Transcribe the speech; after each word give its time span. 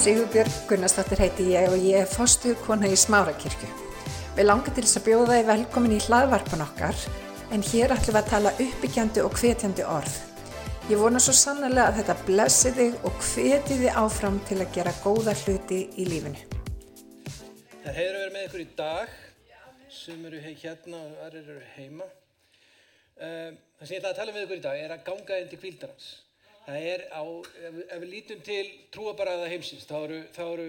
Sigurbjörg 0.00 0.52
Gunnarsdóttir 0.64 1.20
heiti 1.20 1.44
ég 1.52 1.66
og 1.68 1.82
ég 1.84 1.98
er 2.00 2.06
fostu 2.08 2.54
kona 2.64 2.88
í 2.88 2.94
Smárakirkju. 2.96 3.66
Við 4.32 4.46
langar 4.46 4.72
til 4.72 4.84
þess 4.86 4.96
að 4.96 5.04
bjóða 5.10 5.34
þið 5.34 5.50
velkomin 5.50 5.92
í 5.92 5.98
hlaðvarpan 6.06 6.62
okkar 6.64 7.02
en 7.52 7.64
hér 7.68 7.92
ætlum 7.92 8.16
við 8.16 8.20
að 8.22 8.30
tala 8.30 8.52
uppbyggjandi 8.64 9.24
og 9.26 9.36
hvetjandi 9.36 9.84
orð. 9.84 10.14
Ég 10.88 11.02
vona 11.02 11.20
svo 11.20 11.34
sannlega 11.36 11.90
að 11.90 11.98
þetta 11.98 12.16
blessi 12.30 12.72
þig 12.78 12.96
og 13.10 13.18
hveti 13.26 13.76
þið 13.82 14.00
áfram 14.00 14.40
til 14.48 14.58
að 14.62 14.72
gera 14.78 14.96
góða 15.02 15.36
hluti 15.42 15.82
í 15.92 16.08
lífinu. 16.08 16.48
Það 17.84 17.92
að 17.92 18.00
vera 18.00 18.32
með 18.32 18.48
ykkur 18.48 18.64
í 18.64 18.68
dag, 18.80 19.14
sem 20.00 20.24
eru 20.30 20.42
hérna 20.46 21.02
og 21.02 21.22
aðrir 21.26 21.52
eru 21.58 21.68
heima. 21.74 22.08
Um, 23.20 23.60
það 23.76 23.84
sem 23.84 23.94
ég 23.98 24.00
ætla 24.00 24.16
að 24.16 24.18
tala 24.24 24.38
með 24.38 24.48
ykkur 24.48 24.64
í 24.64 24.66
dag 24.70 24.82
er 24.86 24.96
að 24.96 25.06
ganga 25.12 25.44
inn 25.44 25.52
til 25.52 25.60
kvildarans. 25.60 26.10
Það 26.70 26.84
er 26.86 27.00
á, 27.10 27.22
ef, 27.66 27.78
ef 27.82 27.98
við 27.98 28.10
lítum 28.12 28.42
til 28.46 28.66
trúabaraða 28.94 29.48
heimsins, 29.50 29.88
þá 29.88 29.96
eru, 30.04 30.18
þá 30.36 30.42
eru 30.44 30.66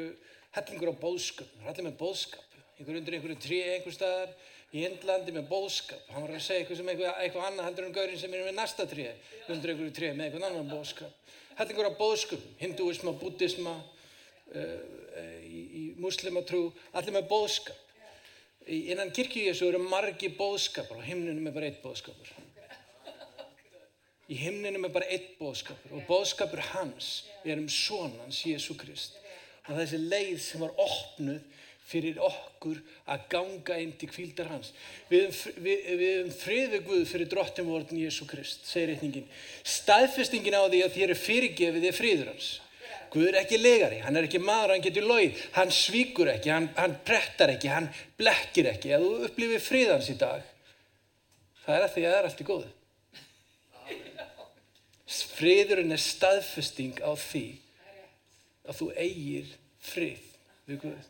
hellingur 0.56 0.90
á 0.90 1.02
bóðsköp, 1.04 1.52
allir 1.62 1.86
með 1.86 2.00
bóðskap, 2.00 2.56
einhver 2.80 2.98
undir 2.98 3.18
einhverju 3.18 3.38
trí 3.44 3.60
einhver 3.76 3.94
staðar, 3.94 4.32
í 4.74 4.82
Indlandi 4.88 5.36
með 5.36 5.46
bóðskap, 5.52 6.10
hann 6.10 6.26
var 6.26 6.34
að 6.34 6.42
segja 6.48 6.64
eitthvað 6.64 6.80
sem 6.80 6.90
eitthvað, 6.90 7.22
eitthvað 7.22 7.48
annað 7.52 7.68
heldur 7.70 7.86
en 7.86 7.96
gaurinn 8.00 8.22
sem 8.24 8.34
er 8.34 8.46
með 8.48 8.58
næsta 8.58 8.88
trí, 8.90 9.08
undir 9.46 9.76
einhverju 9.76 9.96
trí 10.00 10.12
með 10.16 10.26
eitthvað 10.26 10.48
annan 10.50 10.74
bóðskap. 10.74 11.38
Hellingur 11.62 11.92
á 11.94 12.00
bóðsköp, 12.02 12.52
hindúisma, 12.64 13.14
búddisma, 13.22 13.78
uh, 14.58 14.76
í, 15.46 15.62
í 15.62 15.84
muslimatrú, 16.02 16.64
allir 16.98 17.20
með 17.20 17.30
bóðskap. 17.30 17.90
Í, 18.66 18.88
innan 18.96 19.14
kirkju 19.14 19.52
Jésu 19.52 19.70
eru 19.70 19.84
margi 19.86 20.34
bóðskapar 20.34 20.98
og 20.98 21.06
himnunum 21.06 21.52
er 21.52 21.56
bara 21.60 21.70
eitt 21.70 21.84
bóðskapur. 21.86 22.34
Í 24.32 24.38
himninum 24.40 24.88
er 24.88 24.94
bara 24.94 25.10
eitt 25.12 25.34
bóðskapur 25.42 25.98
og 25.98 26.06
bóðskapur 26.08 26.62
hans 26.72 27.26
er 27.44 27.60
um 27.60 27.68
sonans 27.68 28.46
Jésu 28.48 28.78
Krist. 28.80 29.18
Og 29.68 29.76
þessi 29.76 30.00
leið 30.00 30.38
sem 30.40 30.64
var 30.64 30.72
opnuð 30.80 31.42
fyrir 31.92 32.20
okkur 32.24 32.80
að 33.12 33.28
ganga 33.34 33.78
inn 33.84 33.92
til 34.00 34.10
kvíldar 34.12 34.48
hans. 34.54 34.72
Við 35.12 35.28
höfum 35.28 35.66
við, 35.66 35.86
við 36.00 36.14
höfum 36.16 36.34
frið 36.40 36.76
við 36.76 36.84
Guð 36.88 37.06
fyrir 37.12 37.32
drottin 37.34 37.68
vortin 37.68 38.00
Jésu 38.00 38.28
Krist, 38.30 38.64
segir 38.70 38.94
reikningin. 38.94 39.28
Staðfestingin 39.68 40.56
á 40.56 40.64
því 40.64 40.84
að 40.86 40.96
þér 40.96 41.16
er 41.16 41.24
fyrirgefið 41.26 41.88
er 41.90 41.98
friður 41.98 42.32
hans. 42.32 42.52
Guð 43.12 43.28
er 43.28 43.42
ekki 43.42 43.60
legari, 43.60 44.00
hann 44.06 44.16
er 44.16 44.30
ekki 44.30 44.40
maður, 44.40 44.78
hann 44.78 44.86
getur 44.86 45.04
logið, 45.04 45.40
hann 45.58 45.74
svíkur 45.76 46.32
ekki, 46.32 46.54
hann, 46.54 46.70
hann 46.78 46.94
prettar 47.04 47.52
ekki, 47.52 47.68
hann 47.68 47.90
blekkir 48.20 48.72
ekki. 48.72 48.94
Ef 48.96 49.04
þú 49.04 49.26
upplifir 49.28 49.66
friðans 49.66 50.08
í 50.14 50.16
dag, 50.22 50.46
það 51.66 51.76
er 51.76 51.88
að 51.88 51.98
því 51.98 52.06
að 52.06 52.14
það 52.14 52.22
er 52.22 52.30
allt 52.30 52.46
í 52.46 52.48
góðu. 52.48 52.70
Friðurinn 55.12 55.92
er 55.92 56.02
staðfesting 56.02 57.02
á 57.04 57.12
því 57.20 57.46
að 58.70 58.78
þú 58.80 58.88
eigir 58.96 59.50
frið 59.84 60.30
við 60.70 60.80
Guð. 60.86 61.10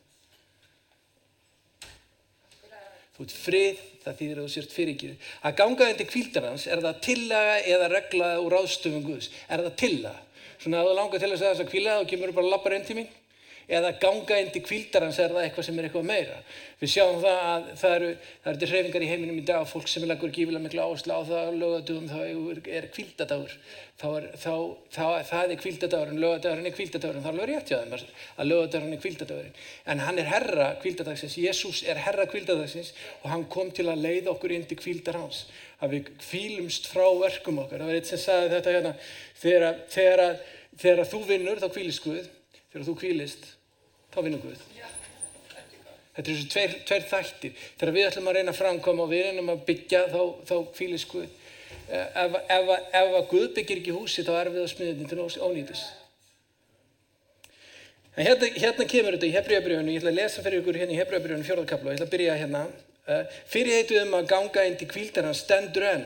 Þú 3.11 3.25
ert 3.27 3.33
frið, 3.37 3.81
það 4.01 4.19
þýðir 4.21 4.39
að 4.39 4.45
þú 4.47 4.51
sért 4.55 4.75
fyrirgið. 4.75 5.25
Að 5.45 5.57
ganga 5.59 5.89
undir 5.91 6.07
kvíldarans, 6.09 6.65
er 6.65 6.81
það 6.81 7.01
tillaga 7.05 7.57
eða 7.69 7.89
regla 7.91 8.29
úr 8.41 8.55
ráðstöfum 8.55 9.03
Guðs? 9.05 9.27
Er 9.51 9.61
það 9.67 9.75
tillaga? 9.83 10.23
Svona 10.61 10.81
að 10.81 10.87
þú 10.89 10.95
langar 10.97 11.21
til 11.21 11.29
að 11.29 11.39
segja 11.41 11.51
þess 11.51 11.65
að 11.65 11.71
kvíla 11.73 11.97
og 11.99 12.09
kemur 12.09 12.33
bara 12.37 12.47
að 12.47 12.53
labba 12.55 12.73
inn 12.77 12.87
til 12.87 12.97
mín? 12.97 13.11
Eða 13.71 13.93
ganga 14.01 14.35
inn 14.41 14.49
til 14.51 14.61
kvíldarans, 14.65 15.15
er 15.23 15.31
það 15.31 15.45
eitthvað 15.45 15.65
sem 15.67 15.77
er 15.79 15.85
eitthvað 15.87 16.07
meira? 16.09 16.39
Við 16.81 16.89
sjáum 16.91 17.21
það 17.21 17.37
að 17.51 17.67
það 17.79 17.93
eru, 17.97 18.09
það 18.43 18.49
eru 18.51 18.59
til 18.61 18.69
hreyfingar 18.71 19.05
í 19.05 19.07
heiminum 19.11 19.37
í 19.39 19.43
dag, 19.47 19.67
fólk 19.69 19.87
sem 19.87 20.03
er 20.03 20.09
leggur 20.11 20.33
gífilega 20.35 20.63
miklu 20.65 20.81
áherslu 20.83 21.15
á 21.15 21.21
það 21.29 21.45
að 21.45 21.59
lögadugum 21.61 22.09
þá 22.11 22.17
er, 22.81 22.87
kvíldadagur. 22.91 23.53
Þá 24.01 24.07
er, 24.17 24.25
þá, 24.41 24.51
þá, 24.91 25.05
það 25.29 25.53
er 25.53 25.61
kvíldadagurinn, 25.61 26.19
lögadagurinn 26.23 26.67
er 26.67 26.75
kvíldadagurinn, 26.75 27.23
það 27.23 27.31
er 27.31 27.37
alveg 27.37 27.51
rétt 27.51 27.71
hjá 27.71 27.77
þeim 27.79 27.95
að- 27.95 28.49
lögadagurinn 28.49 28.97
er 28.97 29.01
kvíldadagurinn. 29.05 29.55
En 29.93 30.03
hann 30.03 30.19
er 30.19 30.29
herra 30.33 30.67
kvíldadagsins, 30.81 31.37
Jésús 31.39 31.83
er 31.87 32.01
herra 32.01 32.25
kvíldadagsins 32.27 32.91
og 33.21 33.29
hann 33.31 33.45
kom 33.45 33.71
til 33.71 33.87
að 33.87 34.01
leiða 34.03 34.33
okkur 34.33 34.55
inn 34.57 34.65
til 34.67 34.79
kvíldar 34.81 35.21
hans. 35.21 35.45
Að 35.79 35.95
við 35.95 36.11
kvílumst 36.25 36.89
frá 36.91 37.05
verkum 37.21 37.61
okkar. 37.63 37.85
Það 37.85 37.93
var 37.93 38.01
eitt 38.01 38.09
sem 38.09 38.21
sagði 38.25 38.51
þetta 38.57 38.75
hérna, 38.75 38.93
þegar, 39.45 39.79
þegar, 39.95 40.25
þegar 40.81 41.09
þú 41.13 41.23
vinnur 41.29 41.61
þá 41.61 41.69
kvílist 41.77 42.03
Guð, 42.03 42.29
þegar 42.73 42.89
þú 42.89 42.97
kvílist 43.05 43.49
þá 44.11 44.19
vinnur 44.25 44.43
Guð. 44.43 44.65
Þetta 46.11 46.27
er 46.27 46.35
þessu 46.35 46.49
tveir, 46.51 46.73
tveir 46.87 47.05
þættir. 47.07 47.53
Þegar 47.79 47.93
við 47.95 48.07
ætlum 48.09 48.27
að 48.27 48.37
reyna 48.37 48.51
að 48.51 48.59
framkoma 48.59 49.05
og 49.05 49.13
við 49.13 49.23
reynum 49.29 49.53
að 49.53 49.63
byggja 49.69 50.01
þá, 50.11 50.21
þá 50.49 50.55
kvílis 50.75 51.07
Guð. 51.07 51.29
Eh, 51.87 52.19
Ef, 52.25 52.35
ef, 52.51 52.69
ef 52.91 53.15
að 53.21 53.27
Guð 53.31 53.47
byggir 53.55 53.79
ekki 53.81 53.95
húsi 53.95 54.25
þá 54.27 54.33
erum 54.41 54.57
við 54.57 54.65
að 54.65 54.71
smiða 54.73 54.97
þetta 54.99 55.29
til 55.31 55.47
ónýtis. 55.47 55.83
En 58.11 58.27
hérna, 58.27 58.49
hérna 58.59 58.87
kemur 58.91 59.15
þetta 59.15 59.27
í 59.29 59.35
Hebreabrjöfunu, 59.37 59.93
ég 59.93 60.01
ætla 60.01 60.11
að 60.11 60.17
lesa 60.19 60.43
fyrir 60.43 60.59
ykkur 60.59 60.79
hérna 60.81 60.91
í 60.91 60.99
Hebreabrjöfunu 60.99 61.47
fjórðarkapla 61.47 61.87
og 61.87 61.93
ég 61.93 61.99
ætla 62.01 62.07
að 62.09 62.15
byrja 62.17 62.35
hérna. 62.41 62.63
Uh, 63.07 63.21
Fyrirheituð 63.53 64.01
um 64.03 64.17
að 64.19 64.27
ganga 64.33 64.65
inn 64.67 64.75
til 64.79 64.89
kvíldarna 64.91 65.31
stendur 65.37 65.87
enn. 65.87 66.03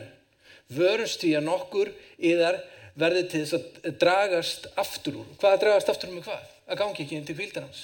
Vörumst 0.76 1.18
því 1.22 1.32
að 1.40 1.46
nokkur 1.48 1.90
yðar 2.30 2.60
verði 2.98 3.24
til 3.32 3.42
þess 3.42 3.58
að 3.58 3.98
dragast 4.00 4.70
aftur 4.78 5.18
úr. 5.24 5.34
Hvað 5.42 5.56
að 5.56 5.62
dragast 5.66 5.92
aftur 5.92 6.12
úr 6.12 6.20
með 6.20 6.28
hvað? 6.30 6.46
Að 6.66 6.80
gangi 6.84 7.04
ekki 7.04 7.18
inn 7.18 7.26
til 7.26 7.38
kvíldarnans. 7.38 7.82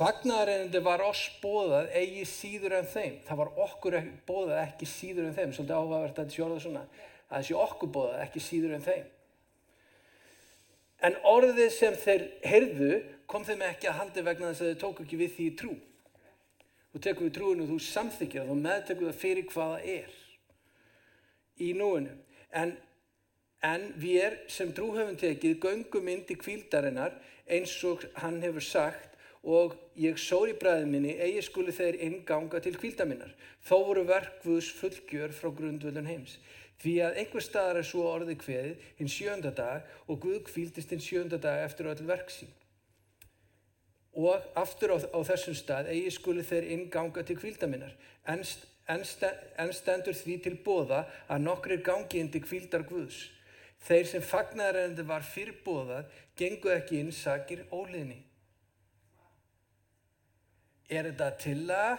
Fagnaðareinandi 0.00 0.80
var 0.80 1.02
oss 1.04 1.26
bóðað 1.42 1.90
eigi 1.92 2.22
síður 2.24 2.78
en 2.78 2.86
þeim. 2.88 3.16
Það 3.26 3.40
var 3.42 3.50
okkur 3.66 3.96
bóðað 4.24 4.60
ekki 4.62 4.86
síður 4.88 5.26
en 5.28 5.34
þeim. 5.36 5.50
Svolítið 5.52 5.76
áhugavert 5.76 6.14
að 6.14 6.22
þetta 6.22 6.36
sé 6.36 6.44
orðað 6.46 6.62
svona. 6.64 6.84
Að 7.28 7.34
þessi 7.42 7.56
okkur 7.66 7.90
bóðað 7.96 8.22
ekki 8.24 8.42
síður 8.46 8.76
en 8.78 8.86
þeim. 8.86 9.10
En 11.04 11.18
orðið 11.28 11.68
sem 11.74 11.98
þeir 12.00 12.24
heyrðu 12.48 12.90
kom 13.28 13.44
þeim 13.44 13.66
ekki 13.68 13.90
að 13.90 13.98
haldi 13.98 14.24
vegna 14.24 14.50
þess 14.50 14.64
að 14.64 14.70
þeir 14.70 14.80
tóku 14.86 15.04
ekki 15.04 15.20
við 15.20 15.36
því 15.36 15.50
trú. 15.60 15.74
Þú 16.90 17.02
tekur 17.04 17.28
við 17.28 17.36
trúinu 17.36 17.66
og 17.66 17.70
þú 17.74 17.78
samþykir 17.90 18.40
það 18.40 18.54
og 18.54 18.60
meðtekur 18.64 19.10
það 19.10 19.20
fyrir 19.20 19.48
hvað 19.52 19.74
það 19.74 19.90
er 19.98 20.16
í 21.60 21.70
núinu. 21.76 22.16
En, 22.56 22.74
en 23.68 23.86
við 24.00 24.40
sem 24.48 24.72
trú 24.76 24.90
höfum 24.96 25.20
tekið 25.20 25.60
göngum 25.60 26.10
inn 26.10 26.24
til 26.24 26.40
kvíldarinnar 26.40 27.20
eins 27.50 27.76
og 27.84 28.08
hann 28.24 28.40
hefur 28.40 28.64
sagt 28.64 29.09
og 29.42 29.74
ég 29.96 30.18
sór 30.20 30.50
í 30.52 30.56
bræði 30.60 30.86
minni 30.90 31.14
eigi 31.16 31.42
skuli 31.46 31.72
þeir 31.72 31.96
innganga 32.04 32.60
til 32.60 32.74
kvílda 32.76 33.06
minnar. 33.08 33.32
Þó 33.64 33.76
voru 33.88 34.04
verkvöðs 34.08 34.68
fullgjör 34.76 35.32
frá 35.32 35.48
grundvöldun 35.56 36.08
heims. 36.10 36.38
Því 36.80 36.94
að 37.04 37.18
einhver 37.22 37.44
staðar 37.44 37.80
er 37.80 37.88
svo 37.88 38.06
orðið 38.08 38.38
kveðið 38.40 38.84
hinn 39.00 39.10
sjönda 39.12 39.50
dag 39.56 39.88
og 40.08 40.20
Guð 40.22 40.42
kvíldist 40.48 40.92
hinn 40.92 41.02
sjönda 41.04 41.40
dag 41.40 41.64
eftir 41.64 41.88
öll 41.92 42.04
verksín. 42.08 42.52
Og 44.16 44.40
aftur 44.58 44.96
á, 44.96 44.98
á 45.12 45.20
þessum 45.24 45.56
stað 45.56 45.90
eigi 45.92 46.12
skuli 46.16 46.44
þeir 46.44 46.70
innganga 46.76 47.22
til 47.24 47.36
kvíldaminnar. 47.40 47.92
En, 48.28 48.40
st- 48.44 48.66
en, 48.88 49.04
st- 49.04 49.44
en 49.60 49.72
stendur 49.76 50.16
því 50.16 50.38
til 50.44 50.56
bóða 50.64 51.04
að 51.28 51.44
nokkrir 51.44 51.84
gangi 51.86 52.20
inn 52.20 52.32
til 52.32 52.42
kvíldar 52.44 52.84
Guðs. 52.88 53.28
Þeir 53.86 54.08
sem 54.08 54.24
fagnaðarendi 54.24 55.04
var 55.08 55.22
fyrir 55.24 55.60
bóðað 55.64 56.08
gengu 56.36 56.72
ekki 56.74 56.98
inn 57.00 57.12
sakir 57.14 57.62
óliðni. 57.72 58.18
Er 60.90 61.06
þetta 61.06 61.30
tillaga? 61.38 61.98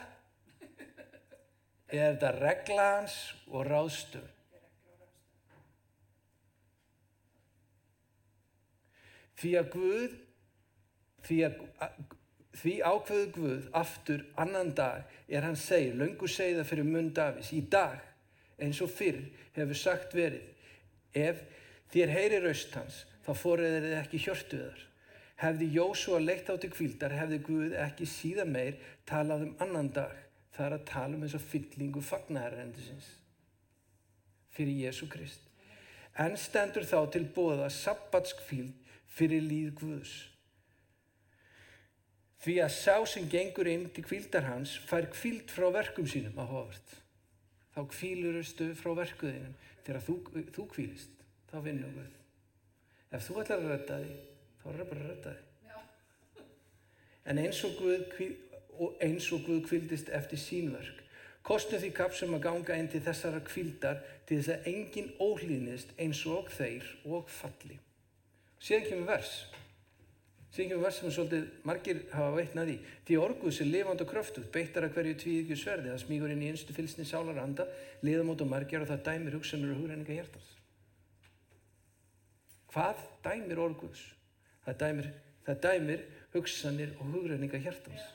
Er 1.91 2.13
þetta 2.13 2.31
regla 2.37 2.87
hans 2.97 3.15
og 3.47 3.63
ráðstöð? 3.67 4.27
Því 9.41 9.51
að 9.57 9.69
Guð, 9.73 10.17
því, 11.25 11.37
að, 11.47 11.55
því 12.61 12.75
ákveðu 12.85 13.31
Guð 13.37 13.69
aftur 13.79 14.27
annan 14.43 14.75
dag 14.77 15.15
er 15.31 15.47
hann 15.47 15.57
segir, 15.57 15.95
löngu 15.97 16.29
segir 16.29 16.59
það 16.59 16.69
fyrir 16.73 16.89
munn 16.91 17.09
Davís, 17.15 17.49
í 17.55 17.63
dag 17.71 18.03
eins 18.61 18.83
og 18.83 18.91
fyrr 18.93 19.23
hefur 19.55 19.79
sagt 19.79 20.13
verið, 20.13 20.45
ef 21.17 21.41
þér 21.95 22.13
heyri 22.13 22.43
raust 22.43 22.75
hans, 22.77 23.01
þá 23.25 23.33
fórið 23.39 23.79
þið 23.79 23.99
ekki 24.03 24.21
hjörtu 24.27 24.61
þar. 24.61 24.87
Hefði 25.41 25.71
Jósúa 25.73 26.19
leitt 26.21 26.49
á 26.51 26.55
til 26.61 26.69
kvíldar, 26.69 27.15
hefði 27.17 27.39
Guð 27.47 27.77
ekki 27.81 28.05
síðan 28.05 28.51
meir 28.53 28.77
talað 29.09 29.47
um 29.47 29.55
annan 29.63 29.89
dag. 29.95 30.13
Það 30.53 30.67
er 30.67 30.75
að 30.75 30.87
tala 30.91 31.17
um 31.17 31.25
eins 31.25 31.37
og 31.37 31.45
fyllingu 31.47 32.03
fagnæðarendisins 32.05 33.07
fyrir 34.51 34.85
Jésu 34.85 35.07
Krist. 35.09 35.47
En 36.19 36.35
stendur 36.37 36.85
þá 36.85 36.99
til 37.13 37.23
bóða 37.33 37.69
sabbatsk 37.71 38.43
kvíld 38.49 38.91
fyrir 39.15 39.43
líð 39.45 39.71
Guðs. 39.79 40.15
Því 42.41 42.55
að 42.65 42.73
sá 42.73 42.95
sem 43.07 43.27
gengur 43.29 43.69
inn 43.69 43.85
til 43.93 44.03
kvíldar 44.05 44.47
hans 44.49 44.73
fær 44.89 45.07
kvíld 45.13 45.51
frá 45.53 45.69
verkum 45.73 46.07
sínum 46.09 46.39
að 46.41 46.55
hófart. 46.55 46.95
Þá 47.71 47.81
kvílurustu 47.93 48.71
frá 48.75 48.95
verkuðinum. 48.97 49.53
Þegar 49.85 50.03
þú, 50.05 50.15
þú 50.53 50.65
kvílist, 50.73 51.23
þá 51.49 51.57
vinnum 51.65 51.93
Guð. 51.95 52.17
Ef 53.11 53.27
þú 53.27 53.37
ætlar 53.41 53.61
að 53.61 53.71
redda 53.71 53.99
því, 54.01 54.17
þá 54.61 54.67
er 54.71 54.79
það 54.81 54.91
bara 54.91 55.03
að 55.03 55.09
redda 55.11 55.35
því. 55.35 55.47
En 57.31 57.37
eins 57.37 57.61
og 59.35 59.45
Guð, 59.45 59.61
kvildist 59.67 60.09
eftir 60.09 60.41
sínverk, 60.41 61.01
kostum 61.45 61.81
því 61.81 61.91
kapsum 61.97 62.35
að 62.37 62.45
ganga 62.47 62.77
inn 62.77 62.89
til 62.89 63.03
þessara 63.05 63.41
kvildar 63.45 64.01
til 64.29 64.39
þess 64.39 64.53
að 64.55 64.69
enginn 64.71 65.11
óhlýðnist 65.21 65.93
eins 66.01 66.21
og 66.29 66.49
þeir 66.53 66.87
og 67.05 67.29
falli. 67.29 67.77
Síðan 68.61 68.87
kemur 68.89 69.11
vers. 69.13 69.33
Syngjum 70.51 70.81
vers 70.83 70.97
sem 70.99 71.07
er 71.07 71.13
svolítið 71.15 71.43
margir 71.63 71.99
hafa 72.11 72.31
veitnað 72.35 72.73
í. 72.73 72.77
Því 73.07 73.19
orguð 73.23 73.53
sem 73.55 73.69
lifand 73.71 74.01
og 74.03 74.09
kröftuð, 74.09 74.49
beittar 74.51 74.83
að 74.83 74.97
hverju 74.97 75.19
tvíðikju 75.21 75.57
sverði, 75.61 75.93
það 75.93 76.01
smígur 76.03 76.33
inn 76.33 76.41
í 76.43 76.49
einstu 76.51 76.75
fylsni 76.75 77.05
sálar 77.07 77.39
anda, 77.39 77.69
liðamót 78.03 78.43
og 78.43 78.49
margir 78.51 78.83
og 78.83 78.89
það 78.89 79.05
dæmir 79.05 79.37
hugsanur 79.37 79.71
og 79.71 79.79
hugrenninga 79.79 80.17
hjartans. 80.17 80.49
Hvað 82.73 83.05
dæmir 83.23 83.63
orguðs? 83.63 84.03
Það 84.65 84.79
dæmir, 84.83 85.11
það 85.45 85.61
dæmir 85.65 86.07
hugsanir 86.33 86.95
og 86.99 87.13
hugrenninga 87.15 87.59
hjartans. 87.61 88.07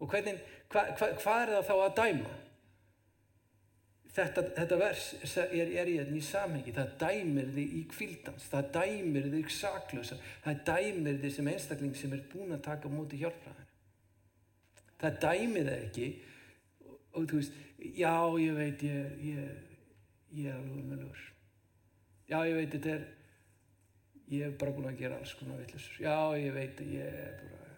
Og 0.00 0.10
hvernig, 0.10 0.40
hva, 0.72 0.82
hva, 0.96 1.12
hvað 1.20 1.42
er 1.42 1.52
það 1.54 1.68
þá 1.68 1.74
að 1.76 1.96
dæma? 2.00 2.34
Þetta, 4.16 4.42
þetta 4.56 4.76
vers 4.80 5.06
er, 5.44 5.72
er 5.76 5.88
í 5.92 5.96
þetta 5.98 6.16
í 6.16 6.22
samhengi, 6.24 6.72
það 6.72 6.92
dæmir 7.02 7.50
þig 7.52 7.72
í 7.76 7.82
kvildans, 7.90 8.46
það 8.48 8.70
dæmir 8.78 9.26
þig 9.34 9.50
saklösa, 9.52 10.16
það 10.44 10.62
dæmir 10.70 11.18
þig 11.20 11.34
sem 11.34 11.50
einstakling 11.52 11.98
sem 12.00 12.14
er 12.16 12.22
búin 12.32 12.56
að 12.56 12.62
taka 12.64 12.92
múti 12.92 13.20
hjálpræðinu. 13.20 13.66
Það 15.02 15.18
dæmir 15.26 15.68
þig 15.68 15.84
ekki 15.90 16.08
og 17.12 17.28
þú 17.28 17.42
veist, 17.42 17.60
já 18.00 18.14
ég 18.40 18.56
veit 18.56 18.86
ég, 18.88 19.12
ég, 19.26 19.76
ég 20.38 20.48
er 20.48 20.56
alveg 20.56 20.80
umöluður, 20.80 21.28
já 22.32 22.38
ég 22.48 22.58
veit 22.62 22.72
þetta 22.72 22.94
er, 22.94 23.06
ég 24.32 24.46
hef 24.46 24.56
bara 24.60 24.74
búin 24.74 24.90
að 24.90 25.00
gera 25.02 25.20
alls 25.20 25.34
konar 25.38 25.60
vittlusur, 25.60 26.00
já 26.02 26.16
ég 26.40 26.54
veit 26.56 26.80
ég 26.86 27.20
er 27.20 27.36
bara, 27.52 27.76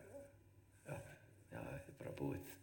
já, 0.86 0.96
já 1.52 1.60
þetta 1.64 1.92
er 1.92 1.98
bara 1.98 2.14
búið, 2.22 2.54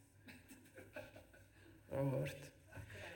áhört. 1.95 2.49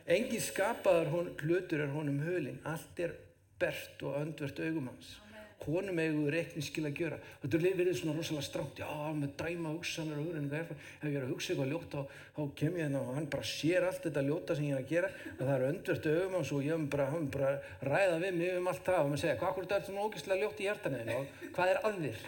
Engin 0.10 0.42
skapaðar 0.42 1.12
hlutur 1.14 1.84
er 1.86 1.92
honum 1.94 2.22
hölinn, 2.26 2.62
allt 2.66 3.02
er 3.04 3.14
bert 3.62 4.02
og 4.06 4.16
öndvert 4.18 4.62
augum 4.66 4.88
hans. 4.90 5.18
Honum 5.60 6.00
eiguður 6.00 6.34
reikningsskil 6.38 6.86
að 6.88 7.00
gjöra. 7.02 7.18
Þetta 7.42 7.60
verður 7.60 7.98
svona 8.00 8.14
rosalega 8.16 8.46
stránt, 8.46 8.80
já, 8.80 8.88
með 9.14 9.34
dæma 9.42 9.74
hugsanir 9.74 10.18
og 10.18 10.30
hugrenninga 10.30 10.62
erfar. 10.62 10.80
Ef 11.02 11.04
ég 11.10 11.18
er 11.20 11.26
að 11.26 11.34
hugsa 11.34 11.52
eitthvað 11.54 11.74
ljóta, 11.74 12.04
þá 12.38 12.42
kem 12.62 12.78
ég 12.80 12.86
hérna 12.86 13.02
og 13.04 13.18
hann 13.18 13.28
bara 13.34 13.50
sér 13.50 13.88
allt 13.90 14.08
þetta 14.08 14.24
ljóta 14.30 14.56
sem 14.56 14.70
ég 14.70 14.78
er 14.78 14.82
að 14.86 14.94
gera 14.94 15.12
og 15.34 15.44
það 15.44 15.54
er 15.58 15.66
öndvert 15.68 16.10
augum 16.14 16.38
hans 16.40 16.54
og 16.56 16.64
ég 16.64 16.74
hef 16.74 16.88
bara, 16.96 17.22
bara 17.36 17.52
ræða 17.92 18.18
við 18.24 18.40
mig 18.40 18.56
um 18.56 18.72
allt 18.72 18.88
það 18.88 19.02
og 19.04 19.12
maður 19.12 19.24
segja, 19.26 19.38
hvað 19.44 19.60
er 19.60 19.70
þetta 19.70 19.90
svona 19.90 20.08
ógeðslega 20.08 20.42
ljótt 20.46 20.64
í 20.64 20.70
hjartaneginu 20.70 21.20
og 21.20 21.54
hvað 21.60 21.74
er 21.74 21.82
að 21.90 22.02
þér? 22.06 22.26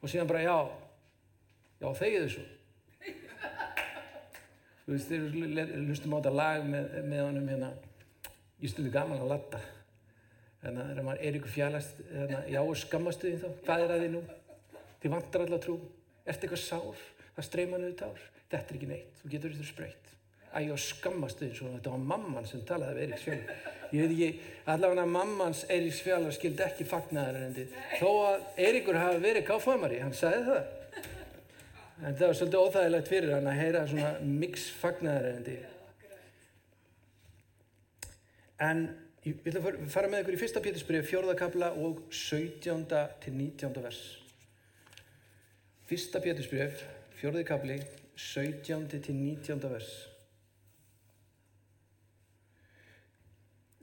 Og 0.00 0.12
síðan 0.12 0.32
bara, 0.32 0.42
já, 0.44 0.58
já, 1.84 1.88
þegið 2.00 2.26
þessu. 2.26 2.48
Þú 4.84 4.92
veist, 4.92 5.08
þeir 5.08 5.78
lustum 5.86 6.12
á 6.12 6.18
þetta 6.18 6.34
lag 6.36 6.66
með, 6.68 6.98
með 7.08 7.22
honum 7.24 7.46
hérna, 7.48 7.70
ég 8.60 8.72
stuði 8.72 8.92
gaman 8.92 9.22
að 9.24 9.32
latta. 9.32 9.60
Þannig 10.64 10.94
að 10.94 11.04
maður 11.04 11.26
er 11.28 11.36
ykkur 11.38 11.52
fjalast, 11.52 11.98
hérna, 12.08 12.38
já, 12.48 12.60
skammastu 12.80 13.28
þín 13.28 13.42
þá, 13.42 13.48
hvað 13.66 13.82
er 13.84 13.92
að 13.92 14.04
þið 14.04 14.14
nú? 14.14 14.22
Þið 15.02 15.12
vantar 15.12 15.44
alltaf 15.44 15.60
trú, 15.66 15.74
ert 16.24 16.46
eitthvað 16.46 16.62
sár, 16.62 17.02
það 17.34 17.48
streyma 17.50 17.80
niður 17.82 17.98
tár. 18.00 18.22
Þetta 18.48 18.72
er 18.72 18.78
ekki 18.78 18.88
neitt, 18.88 19.18
þú 19.20 19.32
getur 19.34 19.54
þetta 19.54 19.68
spröytt. 19.68 20.10
Æg 20.54 20.70
og 20.70 20.80
skammastu 20.80 21.44
þín, 21.44 21.54
svona, 21.58 21.80
þetta 21.80 21.92
var 21.92 22.08
mamman 22.14 22.48
sem 22.48 22.64
talaði 22.64 22.94
af 22.94 23.02
Eiríks 23.02 23.26
fjallar. 23.26 23.68
Ég 23.90 24.08
veit 24.08 24.14
ekki, 24.14 24.48
allavega 24.72 25.04
mammans 25.10 25.64
Eiríks 25.68 26.00
fjallar 26.06 26.34
skildi 26.34 26.64
ekki 26.64 26.88
fagnaðar 26.88 27.40
en 27.42 27.54
þið. 27.58 27.76
Þó 28.00 28.08
að 28.30 28.48
Eiríkur 28.64 29.00
hafi 29.02 29.22
verið 29.26 29.46
káfamari, 29.50 30.00
hann 30.00 30.16
sagði 30.16 30.48
það. 30.48 30.72
En 32.00 32.16
það 32.16 32.26
var 32.26 32.36
svolítið 32.40 32.60
óþægilegt 32.62 33.12
fyrir 33.12 33.36
hann 33.36 33.52
að 33.52 33.60
heyra 33.60 33.86
svona 33.90 34.12
mix 34.40 34.66
fagnaðaræðandi. 34.80 35.58
En 38.64 38.86
ég 39.24 39.40
vil 39.44 39.56
að 39.56 39.78
fara 39.92 40.08
með 40.12 40.24
ykkur 40.24 40.36
í 40.36 40.40
fyrsta 40.42 40.60
pétursbyrju, 40.64 41.04
fjórðakabla 41.08 41.70
og 41.80 42.02
17. 42.12 42.84
til 43.24 43.36
19. 43.38 43.78
vers. 43.84 44.00
Fyrsta 45.88 46.20
pétursbyrju, 46.24 46.66
fjórðakabli, 47.20 47.78
17. 48.20 49.00
til 49.00 49.16
19. 49.16 49.64
vers. 49.72 49.94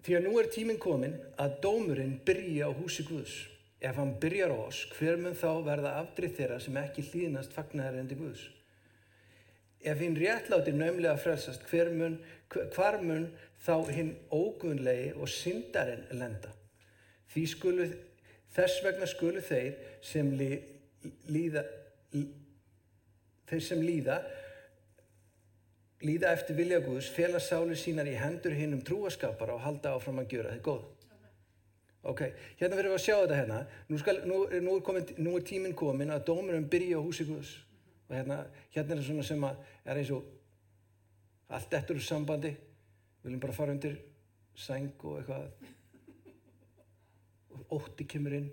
Því 0.01 0.17
að 0.17 0.25
nú 0.25 0.37
er 0.41 0.49
tíminn 0.49 0.81
komin 0.81 1.17
að 1.41 1.59
dómurinn 1.61 2.15
byrja 2.25 2.69
á 2.69 2.77
húsi 2.77 3.05
Guðs. 3.05 3.35
Ef 3.81 3.97
hann 3.97 4.15
byrjar 4.21 4.53
á 4.53 4.57
oss, 4.61 4.85
hver 4.93 5.17
mun 5.17 5.37
þá 5.37 5.61
verða 5.65 5.97
afdrið 6.01 6.35
þeirra 6.37 6.57
sem 6.61 6.77
ekki 6.81 7.05
hlýðnast 7.09 7.53
fagnar 7.53 7.97
endi 7.97 8.17
Guðs? 8.17 8.47
Ef 9.81 10.01
hinn 10.01 10.17
réttlátir 10.17 10.77
naumlega 10.77 11.17
frelsast, 11.17 11.65
hver 11.69 11.89
mun, 11.93 12.19
hvar 12.49 12.99
mun 13.01 13.31
þá 13.61 13.75
hinn 13.93 14.11
ógunlegi 14.33 15.13
og 15.17 15.29
syndarinn 15.29 16.07
lenda? 16.17 16.51
Skulu, 17.31 17.87
þess 18.51 18.83
vegna 18.83 19.07
skulu 19.07 19.41
þeir 19.45 19.77
sem 20.03 20.31
lí, 20.35 20.49
líða, 21.31 21.63
lí, 22.13 22.25
þeir 23.47 23.63
sem 23.63 23.83
líða, 23.85 24.17
líða 26.03 26.33
eftir 26.35 26.57
vilja 26.57 26.81
Guðs, 26.83 27.11
fela 27.13 27.39
sáli 27.39 27.77
sínar 27.79 28.09
í 28.09 28.17
hendur 28.19 28.55
hinn 28.57 28.75
um 28.75 28.81
trúaskapara 28.83 29.55
og 29.55 29.63
halda 29.63 29.93
áfram 29.95 30.19
að 30.23 30.35
gjöra 30.35 30.55
þið 30.57 30.65
góð. 30.65 30.89
Ok, 32.01 32.23
hérna 32.57 32.77
verðum 32.79 32.95
við 32.95 32.97
að 32.97 33.03
sjá 33.03 33.15
þetta 33.19 33.37
hérna. 33.37 33.57
Nú, 33.87 33.97
skal, 34.01 34.15
nú, 34.25 34.37
nú, 34.49 34.75
er, 34.79 34.83
komin, 34.85 35.11
nú 35.21 35.35
er 35.37 35.43
tíminn 35.45 35.75
komin 35.77 36.13
að 36.13 36.23
dómurum 36.31 36.65
byrja 36.69 36.97
á 36.97 37.05
húsi 37.05 37.27
Guðs. 37.29 37.51
Og 38.09 38.15
hérna, 38.17 38.39
hérna 38.73 38.95
er 38.95 39.01
það 39.03 39.09
svona 39.11 39.25
sem 39.27 39.45
að 39.45 39.59
er 39.85 40.01
eins 40.01 40.13
og 40.15 41.51
allt 41.53 41.75
eftir 41.77 41.99
úr 41.99 42.07
sambandi. 42.07 42.55
Viljum 43.23 43.41
bara 43.43 43.53
fara 43.55 43.75
undir 43.75 43.99
sæng 44.57 44.91
og 45.03 45.21
eitthvað. 45.21 45.47
Og 47.51 47.77
ótti 47.77 48.07
kemur 48.09 48.35
inn. 48.37 48.49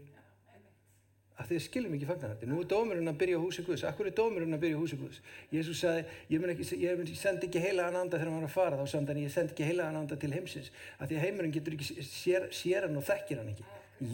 Að 1.38 1.53
þið 1.53 1.61
skiljum 1.69 1.93
ekki 1.94 2.06
fagnar 2.09 2.32
þetta. 2.32 2.49
Nú 2.50 2.56
er 2.59 2.70
dómurinn 2.73 3.11
að 3.12 3.19
byrja 3.20 3.38
húsi 3.38 3.62
Guðs. 3.62 3.85
Akkur 3.87 4.09
er 4.11 4.15
dómurinn 4.19 4.56
að 4.56 4.65
byrja 4.65 4.79
húsi 4.81 4.97
Guðs? 4.99 5.20
Jésús 5.55 5.79
sagði, 5.85 6.03
ég, 6.32 6.47
ekki, 6.50 6.67
ég, 6.82 7.03
ég 7.05 7.20
sendi 7.20 7.47
ekki 7.47 7.62
heilagan 7.62 8.00
anda 8.00 8.19
þegar 8.19 8.32
hann 8.32 8.41
var 8.41 8.49
að 8.49 8.56
fara. 8.56 8.81
Þá 8.81 8.91
samt 8.91 9.12
hann, 9.12 9.20
ég 9.23 9.31
sendi 9.31 9.55
ekki 9.55 9.69
heilagan 9.69 10.00
anda 10.00 10.19
til 10.19 10.32
heimsins. 10.35 10.73
Að 10.99 11.12
því 11.12 11.20
að 11.20 11.25
heimurinn 11.29 11.55
getur 11.55 11.79
ekki 11.79 12.06
sér, 12.09 12.49
sér 12.50 12.88
hann 12.88 12.99
og 12.99 13.06
þekkir 13.06 13.38
hann 13.38 13.53
ekki. 13.55 13.69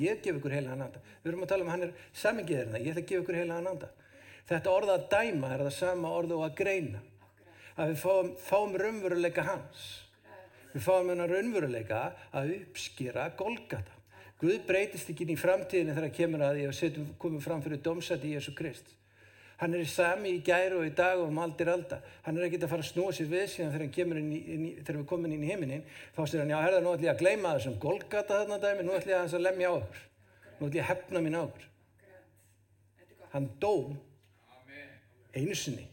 Ég 0.05 0.21
gef 0.21 0.37
ykkur 0.37 0.59
heilagan 0.59 0.85
anda. 0.85 1.01
Við 1.25 1.33
erum 1.33 1.49
að 1.49 1.55
tala 1.55 1.65
um 1.65 1.73
hann 1.73 1.89
er 1.89 1.97
samingið 2.13 2.61
þérna. 2.61 2.85
Ég 2.85 2.93
ætla 2.93 3.07
að 3.07 3.09
gefa 3.09 3.25
ykkur 3.25 3.41
heilagan 3.41 3.73
anda. 3.73 3.93
Þetta 4.53 4.77
orða 4.77 4.99
að 4.99 5.11
dæma 5.17 5.55
er 5.55 5.65
það 5.65 5.77
sama 5.79 6.13
orða 6.13 6.37
og 6.43 6.49
að 6.51 6.57
greina. 6.61 7.01
Að 7.81 7.95
við 7.95 8.03
fáum, 8.05 8.35
fáum 8.45 8.77
raunveruleika 8.85 9.49
hans. 9.49 10.04
Við 10.75 10.83
fáum 10.83 11.13
hennar 11.13 11.31
raunveruleika 11.31 12.01
að 12.35 12.57
uppskýra 12.57 13.29
Golgata. 13.39 13.95
Guð 14.41 14.65
breytist 14.67 15.11
ekki 15.13 15.23
inn 15.23 15.37
í 15.37 15.39
framtíðinu 15.39 15.95
þegar 15.95 16.09
það 16.09 16.17
kemur 16.17 16.43
að 16.43 16.57
því 16.57 16.65
að 16.67 16.77
setjum 16.81 17.11
komum 17.23 17.43
fram 17.43 17.61
fyrir 17.63 17.83
domsæti 17.85 18.33
í 18.33 18.35
Jésu 18.35 18.55
Krist. 18.59 18.89
Hann 19.61 19.77
er 19.77 19.85
í 19.85 19.87
sami 19.87 20.33
í 20.35 20.41
gæru 20.43 20.81
og 20.81 20.89
í 20.89 20.95
dag 20.99 21.21
og 21.21 21.29
um 21.31 21.39
aldir 21.39 21.71
alda. 21.71 22.01
Hann 22.25 22.41
er 22.41 22.49
ekkert 22.49 22.67
að 22.67 22.73
fara 22.73 22.83
að 22.83 22.89
snúa 22.89 23.13
sér 23.15 23.29
við 23.31 23.45
síðan 23.53 23.71
þegar, 23.77 24.17
inn 24.19 24.33
í, 24.35 24.41
inn 24.55 24.65
í, 24.67 24.73
þegar 24.81 24.99
við 24.99 25.07
komum 25.13 25.31
inn 25.31 25.45
í 25.47 25.51
heiminin. 25.53 25.85
Þá 26.17 26.21
sér 26.27 26.43
hann, 26.43 26.51
já, 26.51 26.59
herða, 26.65 26.81
nú 26.83 26.95
ætlum 26.97 27.07
ég 27.07 27.13
að 27.13 27.23
gleyma 27.23 27.53
þessum 27.55 27.77
Golgata 27.85 28.41
þarna 28.41 28.59
dæmi, 28.65 28.83
nú 28.83 28.97
ætlum 28.99 29.15
ég 29.15 29.21
að, 29.21 29.37
að 29.39 29.45
lemja 29.47 29.71
á 29.71 29.75
okkur. 29.79 30.03
Nú 30.59 30.67
ætlum 30.67 30.75
ég 30.75 30.83
að 30.83 30.91
hefna 30.91 31.23
mín 31.23 31.39
á 31.39 31.43
okkur. 31.45 31.69
Hann 33.37 33.47
dó 33.63 33.73
einu 35.39 35.55
sinni. 35.55 35.87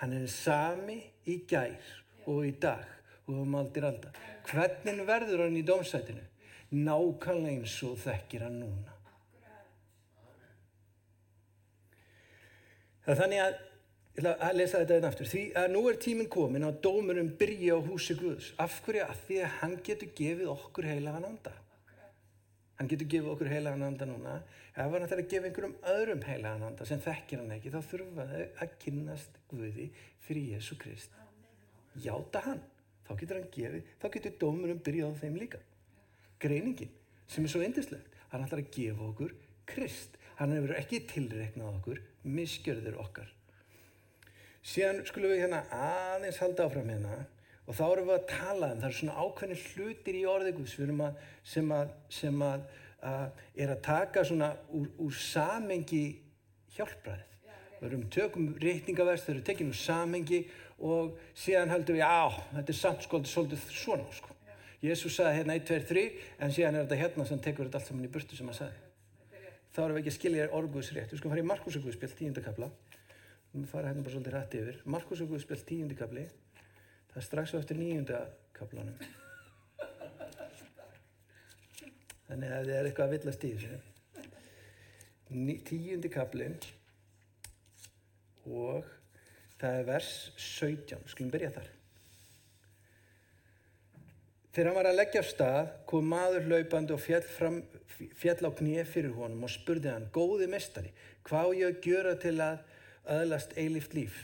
Hann 0.00 0.16
er 0.16 0.24
sami 0.32 1.02
í 1.28 1.42
gær 1.44 1.92
og 2.24 2.48
í 2.48 2.54
dag 2.64 2.99
og 3.28 3.40
um 3.44 3.56
aldir 3.60 3.86
alda. 3.88 4.12
Hvernig 4.48 5.06
verður 5.08 5.46
hann 5.46 5.58
í 5.60 5.66
domsætinu? 5.66 6.26
nákvæmlega 6.70 7.56
eins 7.56 7.80
og 7.82 7.98
þekkir 7.98 8.46
hann 8.46 8.60
núna. 8.62 8.94
Það 13.00 13.12
er 13.14 13.20
þannig 13.20 13.42
að, 13.42 13.56
ég 14.14 14.20
ætla 14.20 14.34
að 14.46 14.58
lesa 14.58 14.82
þetta 14.82 14.98
einn 14.98 15.08
aftur, 15.08 15.30
því 15.30 15.42
að 15.58 15.72
nú 15.72 15.82
er 15.90 15.98
tíminn 16.04 16.30
komin 16.30 16.68
að 16.68 16.78
dómurum 16.84 17.32
byrja 17.40 17.78
á 17.80 17.86
húsi 17.88 18.14
Guðs. 18.20 18.52
Af 18.62 18.78
hverju 18.84 19.02
að 19.06 19.24
því 19.26 19.40
að 19.42 19.56
hann 19.58 19.76
getur 19.88 20.12
gefið 20.20 20.52
okkur 20.54 20.88
heilagan 20.92 21.28
anda. 21.32 21.54
Hann 22.78 22.90
getur 22.92 23.10
gefið 23.16 23.32
okkur 23.34 23.50
heilagan 23.50 23.86
anda 23.88 24.06
núna. 24.08 24.36
Ef 24.70 24.84
hann 24.84 25.06
ætlar 25.06 25.24
að 25.24 25.32
gefa 25.32 25.50
einhverjum 25.50 25.78
öðrum 25.96 26.26
heilagan 26.28 26.68
anda 26.70 26.86
sem 26.86 27.02
þekkir 27.02 27.42
hann 27.42 27.56
ekki, 27.56 27.74
þá 27.74 27.80
þurfa 27.90 28.28
þau 28.30 28.44
að 28.62 28.76
kynnast 28.84 29.40
Guði 29.50 29.90
fyrir 30.22 30.54
Jésu 30.54 30.78
Krist. 30.78 31.18
Játa 31.98 32.44
hann. 32.46 32.62
Þá 33.10 33.16
getur 33.18 33.40
hann 33.40 33.50
gefið, 33.50 33.86
þá 33.98 34.08
getur 34.14 34.34
dómurum 34.38 34.82
byrjað 34.86 35.10
á 35.10 35.20
þeim 35.24 35.38
líka 35.40 35.58
greiningin 36.40 36.92
sem 37.26 37.44
er 37.44 37.50
svo 37.50 37.62
endislegt. 37.66 38.14
Hann 38.30 38.44
ætlar 38.46 38.62
að 38.62 38.70
gefa 38.76 39.06
okkur 39.10 39.34
Krist. 39.70 40.16
Hann 40.38 40.54
hefur 40.54 40.72
ekki 40.78 41.02
tilreiknað 41.10 41.74
okkur, 41.80 41.98
misgjörður 42.24 43.00
okkar. 43.02 43.28
Síðan 44.62 45.02
skulum 45.08 45.32
við 45.34 45.44
hérna 45.44 45.64
aðeins 45.74 46.40
halda 46.40 46.66
áfram 46.68 46.90
hérna 46.92 47.18
og 47.66 47.76
þá 47.76 47.84
erum 47.86 48.08
við 48.08 48.16
að 48.16 48.28
tala 48.30 48.70
um, 48.70 48.80
það 48.80 48.88
er 48.88 48.96
svona 48.98 49.24
ákveðni 49.24 49.58
hlutir 49.64 50.18
í 50.18 50.22
orðegus 50.28 50.76
sem, 50.76 51.02
að, 51.74 51.92
sem 52.10 52.42
að, 52.44 52.64
að 53.10 53.42
er 53.64 53.74
að 53.74 53.82
taka 53.86 54.24
svona 54.26 54.50
úr, 54.76 54.88
úr 55.02 55.18
samengi 55.18 56.04
hjálpræðið. 56.76 57.26
Við 57.80 57.88
erum 57.88 58.08
tökum 58.12 58.48
reytingavers, 58.60 59.22
þau 59.24 59.32
eru 59.34 59.44
tekinn 59.46 59.70
úr 59.72 59.78
samengi 59.80 60.42
og 60.80 61.16
síðan 61.36 61.70
heldum 61.74 61.96
við, 61.96 62.02
já, 62.04 62.44
þetta 62.54 62.72
er 62.72 62.78
samt 62.80 63.02
sko, 63.06 63.20
svolítið 63.28 63.64
svona 63.74 64.06
sko. 64.16 64.36
Jésús 64.80 65.12
sagði 65.18 65.36
hérna 65.42 65.56
1, 65.58 65.66
2, 65.68 65.80
3 65.90 66.04
en 66.40 66.54
síðan 66.56 66.78
er 66.80 66.86
þetta 66.86 67.00
hérna 67.02 67.26
sem 67.28 67.40
tekur 67.44 67.66
þetta 67.68 67.78
allt 67.82 67.90
saman 67.90 68.06
í 68.06 68.12
burtu 68.12 68.36
sem 68.38 68.48
hann 68.48 68.56
sagði. 68.56 68.86
þá 69.74 69.80
erum 69.84 69.96
við 69.96 70.00
ekki 70.00 70.10
að 70.12 70.16
skilja 70.18 70.46
orguðs 70.56 70.92
rétt. 70.96 71.12
Við 71.12 71.20
skulum 71.20 71.34
fara 71.34 71.42
í 71.44 71.50
Markus 71.50 71.76
og 71.76 71.84
Guðspjall, 71.84 72.14
tíundakabla. 72.18 72.70
Við 73.52 73.66
fara 73.70 73.90
hérna 73.90 74.02
bara 74.06 74.14
svolítið 74.14 74.34
rætt 74.34 74.56
yfir. 74.58 74.80
Markus 74.84 75.20
og 75.20 75.28
Guðspjall, 75.30 75.60
tíundakabli. 75.68 76.24
Það 77.12 77.20
er 77.20 77.26
strax 77.28 77.52
á 77.54 77.56
eftir 77.60 77.78
níundakablanum. 77.78 78.96
Þannig 82.30 82.50
að 82.54 82.66
það 82.66 82.74
er 82.78 82.88
eitthvað 82.90 83.06
að 83.06 83.14
villast 83.16 83.44
í 83.46 83.52
þessu. 83.54 83.78
Ní- 85.30 85.60
Tíundi 85.66 86.10
kablin 86.10 86.56
og 88.50 88.86
það 89.60 89.76
er 89.80 89.86
vers 89.88 90.14
17. 90.36 91.04
Skulum 91.12 91.30
byrja 91.34 91.52
þar. 91.58 91.68
Þegar 94.50 94.66
hann 94.66 94.78
var 94.80 94.88
að 94.90 94.98
leggja 94.98 95.20
af 95.22 95.28
stað 95.30 95.68
kom 95.90 96.08
maður 96.10 96.48
hlaupandi 96.48 96.94
og 96.96 97.02
fjall, 97.04 97.22
fram, 97.36 97.60
fjall 98.18 98.48
á 98.48 98.50
knið 98.58 98.88
fyrir 98.90 99.12
honum 99.14 99.46
og 99.46 99.52
spurði 99.52 99.92
hann, 99.92 100.08
góði 100.10 100.48
mestari, 100.50 100.90
hvað 101.28 101.52
ég 101.60 101.78
gjöra 101.86 102.16
til 102.18 102.34
að 102.42 102.64
öðlast 103.14 103.54
eilíft 103.60 103.94
líf? 103.94 104.18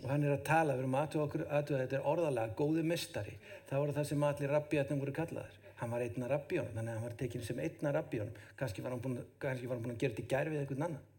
Og 0.00 0.08
hann 0.12 0.24
er 0.24 0.34
að 0.34 0.46
tala, 0.48 0.76
við 0.76 0.84
erum 0.84 0.96
aðtöða 1.00 1.26
okkur, 1.26 1.44
aðtöða 1.58 1.84
þetta 1.84 1.98
er 2.00 2.08
orðalega, 2.12 2.56
góði 2.58 2.82
mestari. 2.88 3.36
Það 3.68 3.82
voru 3.82 3.96
það 3.98 4.08
sem 4.10 4.26
allir 4.28 4.52
rabbiðatnum 4.52 5.04
voru 5.04 5.14
kallaðir. 5.16 5.60
Hann 5.78 5.92
var 5.92 6.04
einna 6.04 6.28
rabbíunum, 6.30 6.74
þannig 6.74 6.90
að 6.92 6.98
hann 6.98 7.06
var 7.08 7.16
tekinn 7.20 7.44
sem 7.44 7.62
einna 7.64 7.92
rabbíunum. 7.96 8.42
Kannski 8.60 8.84
var 8.84 8.94
hann 8.94 9.04
búin, 9.04 9.16
var 9.40 9.56
hann 9.56 9.84
búin 9.84 9.94
að 9.94 10.02
gera 10.02 10.14
þetta 10.14 10.24
í 10.24 10.32
gær 10.32 10.50
við 10.52 10.60
einhvern 10.60 10.86
annan. 10.88 11.13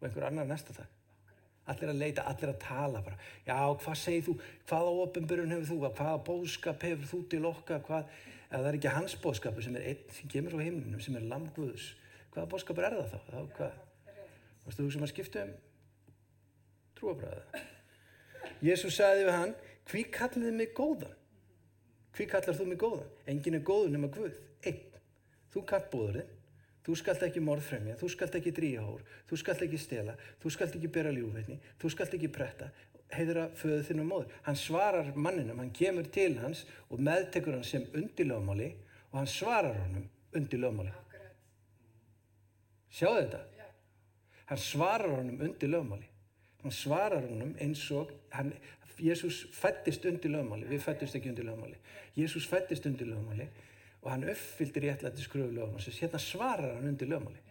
Og 0.00 0.06
einhver 0.08 0.28
annar 0.28 0.48
næsta 0.48 0.76
dag. 0.76 0.92
Allir 1.66 1.90
að 1.90 1.98
leita, 1.98 2.24
allir 2.30 2.52
að 2.52 2.60
tala 2.62 3.02
bara. 3.02 3.18
Já, 3.46 3.58
hvað 3.82 3.98
segir 3.98 4.24
þú? 4.28 4.36
Hvaða 4.70 4.90
ofinbyrjun 5.02 5.54
hefur 5.56 5.70
þú? 5.72 5.78
Hvaða 5.98 6.18
bóðskap 6.28 6.86
hefur 6.86 7.10
þú 7.10 7.20
til 7.32 7.42
okkar? 7.48 7.82
Hvað, 7.88 8.12
eða 8.46 8.60
það 8.60 8.68
er 8.70 8.78
ekki 8.78 8.92
hans 8.94 9.16
bóðskapur 9.24 9.66
sem 9.66 9.78
er 9.80 9.88
einn 9.90 10.04
sem 10.14 10.30
kemur 10.30 10.54
frá 10.54 10.62
himninum, 10.62 11.02
sem 11.02 11.18
er 11.18 11.26
lamguðus. 11.26 11.88
Hvaða 12.34 12.50
bóðskapur 12.52 12.86
er 12.86 12.98
það 13.00 13.10
þá? 13.14 13.18
þá 13.32 13.56
hvað? 13.58 13.80
Varstu 14.66 14.86
þú 14.86 14.92
sem 14.94 15.06
að 15.06 15.12
skipta 15.14 15.42
um 15.46 15.54
trúabræða? 17.00 17.64
Jésús 18.62 18.96
sagði 18.96 19.26
við 19.26 19.34
hann, 19.34 19.54
hví 19.90 20.06
kallið 20.14 20.46
þið 20.46 20.58
mig 20.60 20.74
góðan? 20.76 21.16
Hví 22.16 22.28
kallar 22.30 22.56
þú 22.56 22.70
mig 22.70 22.80
góðan? 22.80 23.10
Engin 23.28 23.58
er 23.58 23.66
góður 23.66 23.92
nema 23.92 24.08
Guð, 24.14 24.38
einn. 24.64 24.84
Þú 25.52 25.62
kallt 25.68 25.90
bóðurinn, 25.92 26.30
þú 26.86 26.94
skalt 26.94 27.24
ekki 27.26 27.42
morðfremja, 27.42 27.96
þú 27.98 28.08
skalt 28.12 28.36
ekki 28.38 28.52
dríja 28.54 28.84
hór, 28.86 29.00
þú 29.26 29.38
skalt 29.40 29.64
ekki 29.66 29.78
stela, 29.82 30.12
þú 30.42 30.52
skalt 30.54 30.76
ekki 30.78 30.90
bera 30.94 31.10
ljúveitni, 31.14 31.56
þú 31.82 31.90
skalt 31.90 32.14
ekki 32.14 32.30
pretta, 32.30 32.68
heiðra 33.10 33.48
föðu 33.58 33.80
þinn 33.88 34.02
og 34.04 34.08
móður. 34.10 34.36
Hann 34.46 34.60
svarar 34.60 35.10
manninum, 35.18 35.58
hann 35.62 35.72
kemur 35.74 36.06
til 36.14 36.36
hans 36.38 36.62
og 36.86 37.02
meðtekur 37.02 37.58
hann 37.58 37.66
sem 37.66 37.88
undir 37.90 38.30
lögmáli 38.30 38.70
og 39.10 39.18
hann 39.18 39.30
svarar 39.30 39.74
honum 39.80 40.06
undir 40.36 40.62
lögmáli. 40.62 40.94
Sjáðu 42.94 43.26
þetta? 43.26 43.42
Hann 44.46 44.62
svarar 44.62 45.18
honum 45.18 45.42
undir 45.42 45.74
lögmáli. 45.74 46.10
Hann 46.62 46.74
svarar 46.74 47.26
honum 47.26 47.54
eins 47.62 47.82
og 47.90 48.14
hann, 48.30 48.54
Jésús 48.96 49.42
fættist 49.52 50.06
undir 50.06 50.30
lögmáli, 50.32 50.70
við 50.70 50.86
fættist 50.86 51.18
ekki 51.18 51.34
undir 51.34 51.50
lögmáli. 51.50 51.80
Jésús 52.16 52.46
fættist 52.46 52.86
undir 52.86 53.10
lögmáli 53.10 53.50
og 54.06 54.12
hann 54.12 54.28
uppfyldi 54.30 54.84
réttlætti 54.84 55.24
skröfu 55.26 55.50
lögmáli. 55.50 55.90
Hérna 55.98 56.18
svarar 56.22 56.76
hann 56.76 56.86
undir 56.92 57.10
lögmáli. 57.10 57.42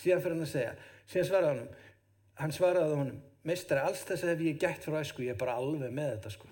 Síðan 0.00 0.22
fyrir 0.24 0.38
hann 0.38 0.46
að 0.46 0.52
segja, 0.54 0.72
síðan 1.04 1.28
svaraði 1.28 1.50
honum, 1.52 1.74
hann 2.40 2.54
svaraði 2.56 2.96
honum, 3.02 3.18
meistari, 3.44 3.84
alls 3.84 4.06
þess 4.08 4.24
að 4.24 4.32
hef 4.32 4.48
ég 4.48 4.62
gætt 4.64 4.88
frá 4.88 4.96
æsku, 5.02 5.26
ég 5.26 5.36
er 5.36 5.38
bara 5.44 5.58
alveg 5.60 5.92
með 5.92 6.14
þetta 6.14 6.32
sko. 6.32 6.48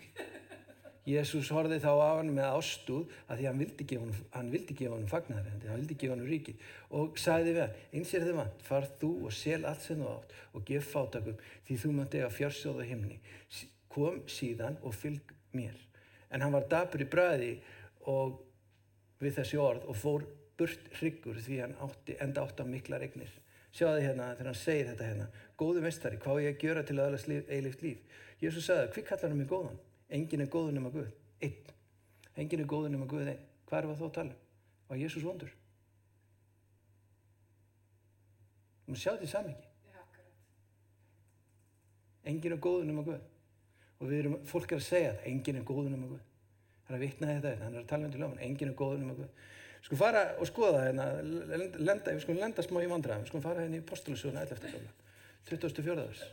Jésús 1.09 1.49
horfið 1.51 1.81
þá 1.83 1.93
á 1.99 2.11
hann 2.21 2.29
með 2.37 2.53
ástúð 2.61 3.17
að 3.27 3.41
því 3.41 3.47
hann 3.49 3.63
vildi 3.65 3.87
gefa 3.91 4.05
honum, 4.05 4.21
hann 4.37 4.53
vildi 4.53 4.77
gefa 4.79 4.93
honum 4.93 5.11
fagnaðarendi, 5.11 5.71
hann 5.73 5.81
vildi 5.81 5.97
gefa 5.99 6.15
honum 6.15 6.29
ríkið 6.31 6.69
og 7.01 7.19
sagði 7.19 7.57
við 7.57 7.63
hann, 7.65 7.81
eins 7.97 8.13
er 8.15 8.27
þið 8.29 8.39
vant, 8.39 8.63
far 8.69 8.87
þú 9.01 9.11
og 9.27 9.35
sel 9.35 9.59
allt 9.67 9.83
sem 9.83 9.99
þú 9.99 10.13
átt 10.13 10.37
og 10.53 10.69
gef 10.69 10.93
fátakum 10.93 11.43
því 11.67 11.81
þú 11.83 11.97
mátt 11.97 12.15
eiga 12.21 12.31
fjársjóða 12.37 12.87
himni. 12.87 13.19
Kom 13.91 14.23
síðan 14.31 14.79
og 14.87 14.95
fylg 14.95 15.35
mér. 15.57 15.75
En 16.31 16.45
hann 16.45 16.55
var 16.55 16.71
dapur 16.71 17.03
í 17.03 17.11
bræði 17.11 17.57
og 18.07 18.39
við 19.23 19.39
þessi 19.39 19.61
orð 19.63 19.87
og 19.89 19.99
fór 19.99 20.27
burt 20.59 20.91
hryggur 20.99 21.39
því 21.43 21.61
hann 21.63 21.79
átti, 21.85 22.17
enda 22.21 22.45
átti 22.45 22.65
á 22.65 22.67
mikla 22.69 23.01
regnir. 23.03 23.31
Sjáðu 23.73 24.03
hérna 24.05 24.33
þegar 24.35 24.51
hann 24.51 24.59
segir 24.61 24.91
þetta 24.91 25.09
hérna, 25.09 25.29
góðu 25.57 25.83
mestari, 25.85 26.19
hvað 26.21 26.43
ég 26.45 26.57
að 26.57 26.67
gjöra 26.67 26.83
til 26.85 26.99
að 26.99 27.07
aðlast 27.07 27.31
eilift 27.57 27.85
líf? 27.85 28.21
Jésús 28.43 28.67
sagði, 28.67 28.91
hví 28.93 29.05
kallar 29.09 29.33
hann 29.33 29.39
mig 29.41 29.49
góðan? 29.49 29.79
Engin 30.13 30.45
er 30.45 30.51
góður 30.53 30.77
nema 30.77 30.91
Guð, 30.93 31.09
einn. 31.41 31.75
Engin 32.37 32.61
er 32.61 32.69
góður 32.69 32.93
nema 32.93 33.09
Guð, 33.09 33.31
einn. 33.33 33.45
Hvað 33.71 33.79
er 33.79 33.89
það 33.89 34.01
þá 34.01 34.07
að 34.09 34.15
tala? 34.19 34.35
um? 34.35 34.41
Var 34.91 35.01
Jésús 35.01 35.25
vondur? 35.25 35.55
Þú 38.83 38.93
maður 38.93 39.03
sjá 39.05 39.13
þetta 39.13 39.29
í 39.29 39.33
samingi. 39.33 39.69
Engin 42.33 42.57
er 42.59 42.61
góður 42.67 42.91
nema 42.91 43.07
Guð. 43.07 43.23
Og 44.03 44.11
við 44.11 44.19
erum, 44.19 44.37
fólk 44.51 44.75
er 44.75 44.83
að 44.83 44.89
segja 44.91 45.15
það, 45.15 45.27
engin 45.31 45.63
er 45.63 45.67
góður 45.73 45.91
nema 45.95 46.11
Guð. 46.11 46.23
Það 46.83 46.93
er 46.93 46.99
að 46.99 47.05
vitna 47.07 47.33
þetta, 47.33 47.53
hann 47.63 47.75
er 47.75 47.83
að 47.83 47.91
tala 47.91 48.07
um 48.07 48.13
til 48.13 48.23
lögum, 48.23 48.41
engin 48.43 48.73
er 48.73 48.79
góður 48.79 49.03
nema 49.03 49.17
Guð. 49.19 49.29
Við 49.83 49.89
skulum 49.89 50.01
fara 50.03 50.23
og 50.39 50.47
skoða 50.47 50.83
hérna, 50.85 51.07
lenda, 51.83 52.13
við 52.13 52.25
skulum 52.25 52.43
lenda 52.43 52.63
smá 52.63 52.79
í 52.83 52.91
vandræðum, 52.91 53.25
við 53.25 53.31
skulum 53.33 53.45
fara 53.45 53.65
hérna 53.65 53.81
í 53.81 53.87
postulusjónu 53.87 54.43
11. 54.43 54.67
kapla, 54.73 54.93
24. 55.49 55.97
vers. 56.03 56.25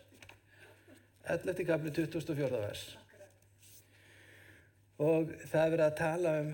11. 1.35 1.63
kapli, 1.69 1.93
24. 1.95 2.49
vers. 2.65 2.83
Og 4.99 5.33
það 5.47 5.63
er 5.63 5.73
verið 5.73 5.85
að 5.87 5.97
tala 6.01 6.35
um 6.43 6.51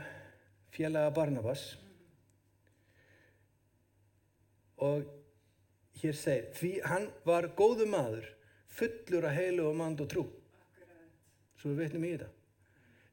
félaga 0.76 1.12
Barnabas 1.16 1.66
og 4.86 5.08
hér 6.02 6.18
segir, 6.20 6.50
því 6.56 6.72
hann 6.86 7.10
var 7.28 7.48
góðu 7.58 7.88
maður, 7.90 8.28
fullur 8.76 9.28
að 9.30 9.38
heilu 9.40 9.70
og 9.70 9.78
mand 9.80 10.04
og 10.04 10.12
trú. 10.12 10.26
Svo 11.60 11.72
við 11.72 11.86
veitum 11.86 12.08
í 12.08 12.16
þetta. 12.16 12.35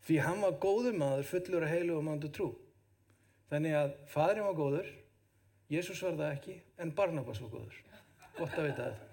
Því 0.03 0.19
hann 0.25 0.43
var 0.43 0.59
góðu 0.63 0.93
maður, 0.99 1.29
fullur 1.31 1.67
að 1.67 1.75
heilu 1.77 1.97
og 1.99 2.05
mand 2.09 2.27
og 2.27 2.35
trú. 2.35 2.49
Þannig 3.53 3.79
að 3.79 3.95
fadrin 4.11 4.49
var 4.49 4.59
góður, 4.59 4.91
Jésús 5.73 6.03
var 6.05 6.19
það 6.19 6.35
ekki, 6.35 6.59
en 6.83 6.93
Barnabas 6.97 7.41
var 7.43 7.53
góður. 7.53 7.81
Gott 8.39 8.57
að 8.59 8.69
vita 8.69 8.89
þetta. 8.89 9.09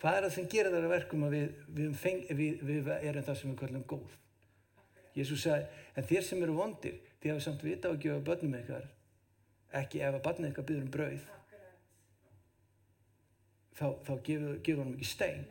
Hvað 0.00 0.16
er 0.16 0.24
það 0.24 0.34
sem 0.36 0.48
gerir 0.48 0.72
það 0.72 0.86
verkum 0.94 1.24
að 1.26 1.34
við, 1.36 1.48
við, 1.76 1.96
feng, 2.00 2.20
við, 2.36 2.62
við 2.64 2.90
erum 2.96 3.24
það 3.26 3.38
sem 3.40 3.50
við 3.50 3.58
kallum 3.60 3.86
góð? 3.90 4.14
Jésús 5.16 5.42
sagði, 5.44 5.82
en 5.96 6.06
þér 6.08 6.24
sem 6.24 6.44
eru 6.46 6.56
vondir, 6.56 7.00
þið 7.20 7.32
hafa 7.34 7.44
samt 7.44 7.64
vita 7.66 7.90
að 7.90 8.00
gefa 8.04 8.24
börnum 8.28 8.56
ykkar, 8.60 8.86
ekki 9.80 10.00
ef 10.00 10.16
að 10.16 10.24
börnum 10.28 10.52
ykkar 10.52 10.68
byrður 10.70 10.86
um 10.86 10.92
brauð, 10.94 11.26
þá, 13.80 13.86
þá 14.06 14.12
gefur, 14.28 14.78
honum 14.78 14.94
ekki 14.94 15.10
stein, 15.10 15.44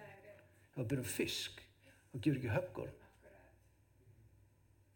þá 0.74 0.80
byrður 0.82 1.04
um 1.04 1.12
fisk, 1.18 1.62
þá 2.14 2.18
gefur 2.18 2.40
ekki 2.40 2.56
höggur. 2.56 2.96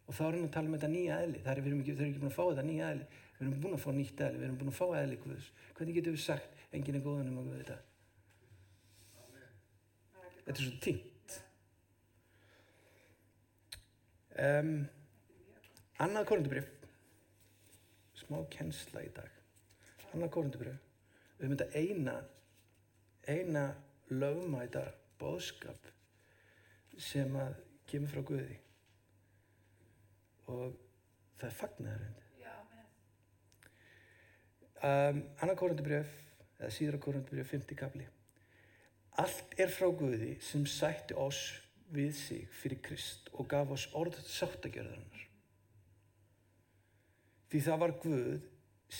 Og 0.04 0.16
þá 0.16 0.24
erum 0.26 0.42
við 0.42 0.48
að 0.48 0.54
tala 0.54 0.68
um 0.68 0.74
þetta 0.76 0.90
nýja 0.92 1.18
eðli, 1.24 1.40
það 1.40 1.50
er, 1.54 1.60
við 1.64 1.70
erum 1.70 1.80
ekki, 1.80 1.92
erum 1.94 2.10
ekki 2.10 2.20
búin 2.20 2.30
að 2.30 2.36
fá 2.36 2.44
þetta 2.44 2.64
nýja 2.68 2.88
eðli, 2.92 3.06
við 3.38 3.44
erum 3.44 3.62
búin 3.62 3.76
að 3.76 3.82
fá 3.84 3.90
nýtt 3.96 4.22
eðli, 4.26 4.40
við 4.40 4.46
erum 4.46 4.58
búin 4.60 4.72
að 4.72 4.78
fá 4.78 4.86
eðli 5.00 5.18
Guðs. 5.22 5.46
Hvernig 5.78 5.96
getum 5.98 6.16
við 6.16 6.24
sagt, 6.24 6.58
enginn 6.76 6.98
er 6.98 7.04
góðan 7.04 7.30
um 7.30 7.38
að 7.40 7.46
Guð 7.48 7.62
þetta? 7.62 7.78
Þetta 10.44 10.54
er 10.54 10.66
svo 10.66 10.74
tínt. 10.84 11.36
Um, 14.44 14.72
annað 16.04 16.28
korundubrif, 16.28 16.68
smá 18.20 18.36
kennsla 18.52 19.06
í 19.06 19.12
dag. 19.16 19.38
Annað 20.10 20.34
korundubrif, 20.36 20.82
við 21.38 21.54
myndum 21.54 21.70
að 21.70 21.78
eina, 21.80 22.18
eina 23.24 23.64
lögmæta 24.12 24.84
bóðskap 25.22 25.88
sem 27.00 27.32
að 27.40 27.56
kemur 27.88 28.12
frá 28.12 28.26
Guði 28.28 28.58
og 30.50 30.76
það 31.40 31.48
er 31.48 31.58
fagnaðarönd. 31.60 32.20
Um, 34.84 35.20
annað 35.40 35.56
korundubrif, 35.62 36.16
eða 36.58 36.72
síðra 36.76 36.98
korundubrif, 37.00 37.48
50 37.54 37.78
kapli. 37.78 38.04
Allt 39.22 39.54
er 39.62 39.70
frá 39.72 39.86
Guði 39.94 40.34
sem 40.44 40.66
sætti 40.68 41.16
oss 41.16 41.54
við 41.94 42.12
sig 42.18 42.48
fyrir 42.52 42.82
Krist 42.84 43.30
og 43.32 43.48
gaf 43.48 43.72
oss 43.72 43.86
orð 43.96 44.18
sáttagjörðarinnar. 44.28 45.24
Því 47.48 47.64
það 47.64 47.82
var 47.84 47.96
Guð 48.02 48.46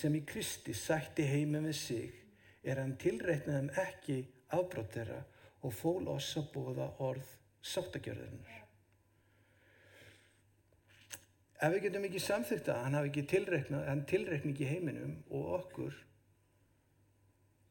sem 0.00 0.16
í 0.16 0.24
Kristi 0.24 0.74
sætti 0.78 1.26
heiminn 1.28 1.68
við 1.68 1.78
sig 1.82 2.20
er 2.64 2.80
hann 2.80 2.96
tilreitnaðum 3.00 3.72
ekki 3.84 4.20
afbrótt 4.56 4.96
þeirra 4.96 5.20
og 5.64 5.74
fól 5.74 6.08
oss 6.14 6.32
að 6.40 6.52
bóða 6.54 6.92
orð 7.04 7.36
sáttagjörðarinnar. 7.74 8.63
Ef 11.64 11.72
við 11.72 11.84
getum 11.86 12.06
ekki 12.08 12.20
samþykta, 12.20 12.78
hann 12.84 12.96
hafi 12.98 13.10
ekki 13.12 13.26
tilreiknað, 13.30 13.84
hann 13.88 14.06
tilreikna 14.10 14.52
ekki 14.52 14.68
heiminum 14.68 15.14
og 15.32 15.52
okkur 15.60 16.00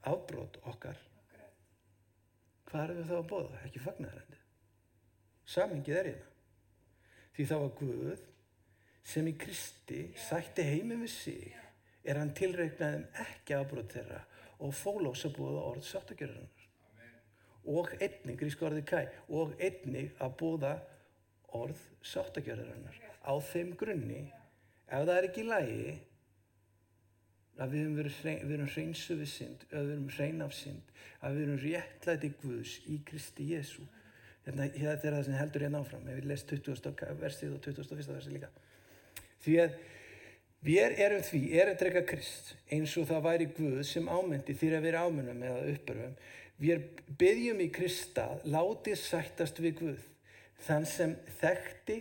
afbrótt 0.09 0.57
okkar 0.67 0.97
hvað 2.73 2.89
er 2.89 2.97
við 2.97 3.09
þá 3.11 3.17
að 3.19 3.27
bóða? 3.29 3.57
Ekki 3.67 3.81
fagnaðarendi. 3.83 4.39
Samingið 5.53 5.97
er 5.99 6.07
hérna. 6.09 6.29
Því 7.33 7.45
það 7.49 7.61
var 7.63 7.73
Guð 7.77 8.23
sem 9.13 9.27
í 9.29 9.33
Kristi 9.37 9.99
sætti 10.17 10.65
heiminn 10.65 11.03
við 11.03 11.11
sig 11.13 11.59
er 12.03 12.19
hann 12.19 12.33
tilreiknaðum 12.37 13.05
ekki 13.23 13.55
afbrót 13.57 13.93
þeirra 13.93 14.23
og 14.63 14.73
fólós 14.77 15.25
að 15.27 15.35
búa 15.37 15.67
orð 15.69 15.85
sáttagjörðunar. 15.85 16.65
Og 17.73 17.93
einnig, 17.99 18.39
grísku 18.41 18.65
orðið 18.67 18.87
kæ, 18.89 18.99
og 19.29 19.53
einnig 19.61 20.17
að 20.19 20.33
búa 20.41 20.73
orð 21.57 21.79
sáttagjörðunar. 22.05 22.97
Á 23.23 23.33
þeim 23.51 23.75
grunni, 23.79 24.25
ef 24.87 25.05
það 25.05 25.15
er 25.17 25.27
ekki 25.29 25.45
lægi, 25.47 25.93
að 27.61 27.75
við 27.75 28.53
erum 28.53 28.69
hreinsu 28.69 29.17
við 29.19 29.29
synd, 29.29 29.65
að 29.69 29.83
við 29.85 29.95
erum 29.95 30.13
hrein 30.15 30.41
af 30.41 30.53
synd, 30.57 30.93
að 31.21 31.35
við 31.37 31.43
erum 31.45 31.59
réttlæti 31.61 32.31
Guðs 32.41 32.77
í 32.89 32.99
Kristi 33.05 33.49
Jésu. 33.53 33.85
Hérna, 34.43 34.67
þetta 34.73 35.07
er 35.07 35.17
það 35.17 35.25
sem 35.27 35.37
heldur 35.39 35.63
hérna 35.63 35.81
áfram, 35.83 36.07
ef 36.09 36.17
við 36.19 36.29
lesum 36.31 36.63
20. 36.65 37.03
versið 37.21 37.53
og 37.55 37.67
21. 37.67 38.07
versið 38.09 38.33
líka. 38.35 38.49
Því 39.43 39.57
að 39.63 39.77
við 40.63 40.97
erum 41.05 41.23
því, 41.27 41.41
erum 41.61 41.77
drega 41.79 42.03
Krist, 42.07 42.55
eins 42.71 42.95
og 42.99 43.07
það 43.11 43.27
væri 43.27 43.49
Guð 43.55 43.83
sem 43.87 44.09
ámyndi 44.09 44.55
því 44.57 44.71
að 44.71 44.87
við 44.87 44.91
erum 44.93 45.13
ámyndum 45.13 45.45
eða 45.47 45.75
uppörfum. 45.75 46.17
Við 46.63 46.83
byggjum 47.19 47.61
í 47.63 47.69
Kristað, 47.75 48.43
látið 48.49 48.99
sættast 48.99 49.61
við 49.63 49.77
Guð. 49.79 50.01
Þann 50.63 50.85
sem 50.87 51.17
þekkti, 51.41 51.97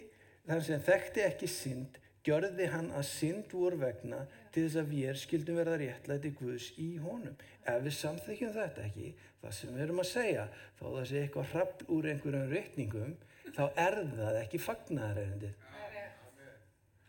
þann 0.46 0.62
sem 0.62 0.82
þekkti 0.86 1.24
ekki 1.26 1.48
synd, 1.50 1.98
gjörði 2.22 2.68
hann 2.70 2.92
að 2.94 3.08
synd 3.08 3.50
voru 3.50 3.80
vegna 3.80 4.20
til 4.54 4.66
þess 4.66 4.78
að 4.82 4.92
við 4.92 5.18
skildum 5.18 5.58
verða 5.58 5.78
réttlæti 5.80 6.30
Guðs 6.38 6.68
í 6.78 6.92
honum. 7.02 7.34
Ef 7.66 7.80
við 7.82 7.96
samþykjum 7.98 8.54
þetta 8.54 8.84
ekki, 8.86 9.08
það 9.42 9.56
sem 9.56 9.74
við 9.74 9.84
erum 9.86 10.02
að 10.02 10.10
segja, 10.12 10.44
þá 10.78 10.84
það 10.84 11.08
sé 11.10 11.22
eitthvað 11.22 11.50
hrapp 11.54 11.82
úr 11.96 12.08
einhverjum 12.12 12.52
réttningum, 12.52 13.16
þá 13.56 13.64
er 13.86 13.98
það 14.12 14.38
ekki 14.44 14.62
fagnæðareindið. 14.68 15.58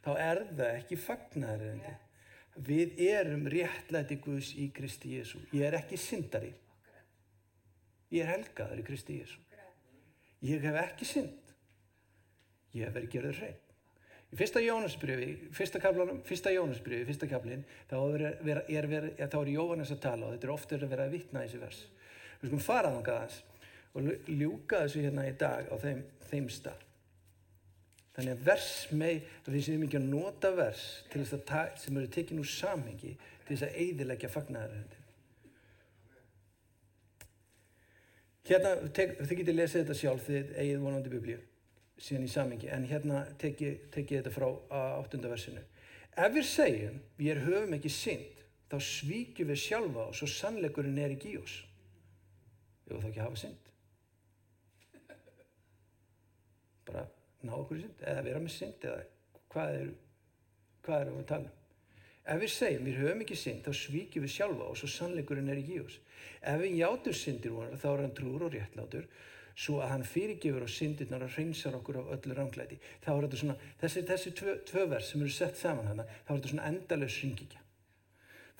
Þá 0.03 0.11
er 0.19 0.43
það 0.49 0.79
ekki 0.79 0.99
fagnæðareindið. 0.99 2.01
Við 2.65 2.99
erum 3.01 3.47
réttlæti 3.49 4.19
Guðs 4.21 4.51
í 4.61 4.67
Kristi 4.75 5.15
Jésu. 5.17 5.39
Ég 5.55 5.69
er 5.69 5.77
ekki 5.79 5.97
syndari. 5.97 6.51
Ég 8.13 8.25
er 8.25 8.35
helgaður 8.35 8.81
í 8.83 8.85
Kristi 8.85 9.21
Jésu. 9.21 9.39
Ég 10.43 10.65
hef 10.65 10.77
ekki 10.83 11.07
synd. 11.07 11.42
Ég 12.73 12.87
hef 12.87 12.95
verið 12.95 13.13
gerður 13.13 13.39
hrein. 13.41 13.61
Í 14.33 14.37
fyrsta 14.37 14.61
Jónasbriði, 14.63 15.27
fyrsta 15.53 15.77
kaplanum, 15.81 16.23
fyrsta 16.25 16.49
Jónasbriði, 16.49 17.05
fyrsta 17.05 17.27
kaplinn, 17.29 17.65
þá 17.89 17.97
er, 18.01 18.23
er, 18.55 18.87
er, 18.97 19.05
er 19.21 19.51
Jóhannes 19.53 19.91
að 19.93 19.99
tala 20.07 20.25
og 20.25 20.33
þetta 20.33 20.47
er 20.47 20.53
ofta 20.55 20.79
vera 20.95 21.05
að 21.05 21.13
vittna 21.19 21.43
þessi 21.43 21.59
vers. 21.61 21.83
Við 22.39 22.49
skulum 22.49 22.63
fara 22.65 22.93
þangað 22.95 23.19
aðeins 23.19 23.37
og 23.93 24.31
ljúka 24.39 24.81
þessu 24.81 25.03
hérna 25.05 25.27
í 25.29 25.35
dag 25.37 25.69
á 25.69 25.75
þeim, 25.83 26.01
þeim 26.31 26.49
stað. 26.49 26.81
Þannig 28.17 28.33
að 28.33 28.43
vers 28.49 28.73
með, 28.93 29.29
við 29.45 29.63
séum 29.67 29.85
ekki 29.85 30.01
að 30.01 30.09
nota 30.09 30.53
vers 30.57 30.83
að 31.13 31.79
sem 31.85 32.01
eru 32.01 32.13
tekinn 32.17 32.41
úr 32.41 32.49
samhengi 32.49 33.13
til 33.13 33.53
þess 33.53 33.69
að 33.69 33.79
eidilegja 33.85 34.33
fagnæðaröndin. 34.33 34.99
Hérna, 38.49 38.75
þið 38.97 39.39
getið 39.39 39.57
lesið 39.61 39.83
þetta 39.83 40.01
sjálf 40.01 40.25
þið 40.25 40.55
eigið 40.57 40.81
vonandi 40.81 41.13
biblíu 41.13 41.41
síðan 42.01 42.25
í 42.25 42.31
samingi, 42.31 42.69
en 42.73 42.87
hérna 42.89 43.23
tek 43.39 43.61
ég 43.61 43.89
þetta 43.91 44.33
frá 44.33 44.47
áttundaversinu. 44.99 45.61
Ef 46.13 46.33
við 46.35 46.45
segjum, 46.45 46.99
við 47.17 47.41
höfum 47.47 47.75
ekki 47.77 47.91
synd, 47.93 48.43
þá 48.69 48.77
svíkjum 48.85 49.49
við 49.49 49.61
sjálfa 49.61 50.07
og 50.09 50.17
svo 50.17 50.29
sannleikurinn 50.29 50.99
er 51.01 51.15
ekki 51.15 51.33
í 51.33 51.41
oss. 51.41 51.59
Ef 52.89 52.99
þá 52.99 53.09
ekki 53.09 53.23
hafa 53.23 53.41
synd. 53.41 53.71
Bara 56.89 57.03
ná 57.43 57.57
okkur 57.57 57.79
í 57.79 57.83
synd, 57.85 58.05
eða 58.05 58.23
vera 58.29 58.43
með 58.43 58.55
synd, 58.57 58.87
eða 58.87 59.03
hvað 59.53 59.75
er, 59.81 59.91
hvað 60.85 61.03
er 61.03 61.13
að 61.13 61.27
tala 61.33 61.49
um? 61.49 61.59
Ef 62.23 62.39
við 62.39 62.51
segjum, 62.53 62.85
við 62.87 62.99
höfum 63.01 63.21
ekki 63.25 63.35
synd, 63.35 63.65
þá 63.65 63.81
svíkjum 63.81 64.23
við 64.23 64.35
sjálfa 64.37 64.69
og 64.69 64.77
svo 64.79 64.87
sannleikurinn 64.91 65.49
er 65.51 65.59
ekki 65.59 65.75
í 65.75 65.83
oss. 65.83 65.97
Ef 66.39 66.61
við 66.61 66.77
játum 66.79 67.15
syndir 67.19 67.51
vonar, 67.51 67.79
þá 67.79 67.89
er 67.89 68.03
hann 68.05 68.15
trúr 68.15 68.45
og 68.47 68.53
réttlátur 68.53 69.09
svo 69.55 69.79
að 69.83 69.91
hann 69.93 70.05
fyrirgefur 70.07 70.65
á 70.65 70.69
syndirnar 70.69 71.25
og 71.25 71.33
hreinsar 71.35 71.75
okkur 71.77 72.01
á 72.01 72.03
öllu 72.15 72.37
ránglæti. 72.37 72.79
Þá 73.03 73.09
er 73.13 73.25
þetta 73.25 73.41
svona, 73.41 73.57
þessi, 73.81 74.05
þessi 74.09 74.31
tvö, 74.39 74.55
tvö 74.69 74.85
vers 74.93 75.11
sem 75.11 75.21
eru 75.21 75.33
sett 75.33 75.59
saman 75.59 75.91
hana, 75.91 76.07
þá 76.25 76.31
er 76.31 76.39
þetta 76.39 76.53
svona 76.53 76.71
endalös 76.71 77.19
syngikja. 77.19 77.59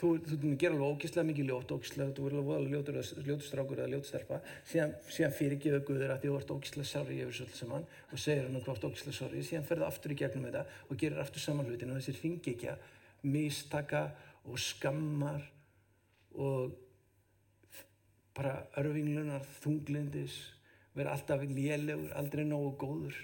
Þú, 0.04 0.10
þú 0.26 0.52
gerir 0.60 0.74
alveg 0.74 0.90
ógíslega 0.98 1.28
mikið 1.30 1.50
ljót, 1.50 1.72
ógíslega, 1.72 2.14
þú 2.18 2.24
verður 2.28 2.56
alveg 2.58 3.28
ljótustrákur 3.28 3.80
eða 3.80 3.92
ljótustarpa, 3.94 4.40
síðan, 4.68 4.96
síðan 5.08 5.36
fyrirgefur 5.38 5.84
Guður 5.88 6.14
að 6.16 6.24
því 6.24 6.32
þú 6.32 6.40
ert 6.40 6.54
ógíslega 6.56 6.90
sorry 6.90 7.20
yfir 7.24 7.38
svolítið 7.38 7.60
saman 7.62 7.86
og 8.10 8.24
segir 8.24 8.50
hann 8.50 8.66
hvort 8.66 8.88
ógíslega 8.90 9.16
sorry, 9.16 9.44
síðan 9.48 9.68
ferðu 9.70 9.86
aftur 9.88 10.16
í 10.16 10.18
gegnum 10.20 10.50
þetta 10.50 10.66
og 10.90 11.00
gerir 11.00 11.22
aftur 11.24 11.46
saman 11.46 11.70
hlutin 11.70 11.94
og 11.94 12.02
þessi 12.02 12.18
syngikja 12.18 12.76
mistaka 13.24 14.04
og 14.44 14.60
skammar 14.60 15.46
og 16.34 16.74
bara 18.34 18.58
örfinglunar, 18.82 19.46
þunglindis 19.62 20.42
vera 20.98 21.14
alltaf 21.14 21.44
lélegur, 21.50 22.12
aldrei 22.18 22.46
nógu 22.46 22.74
góður 22.82 23.18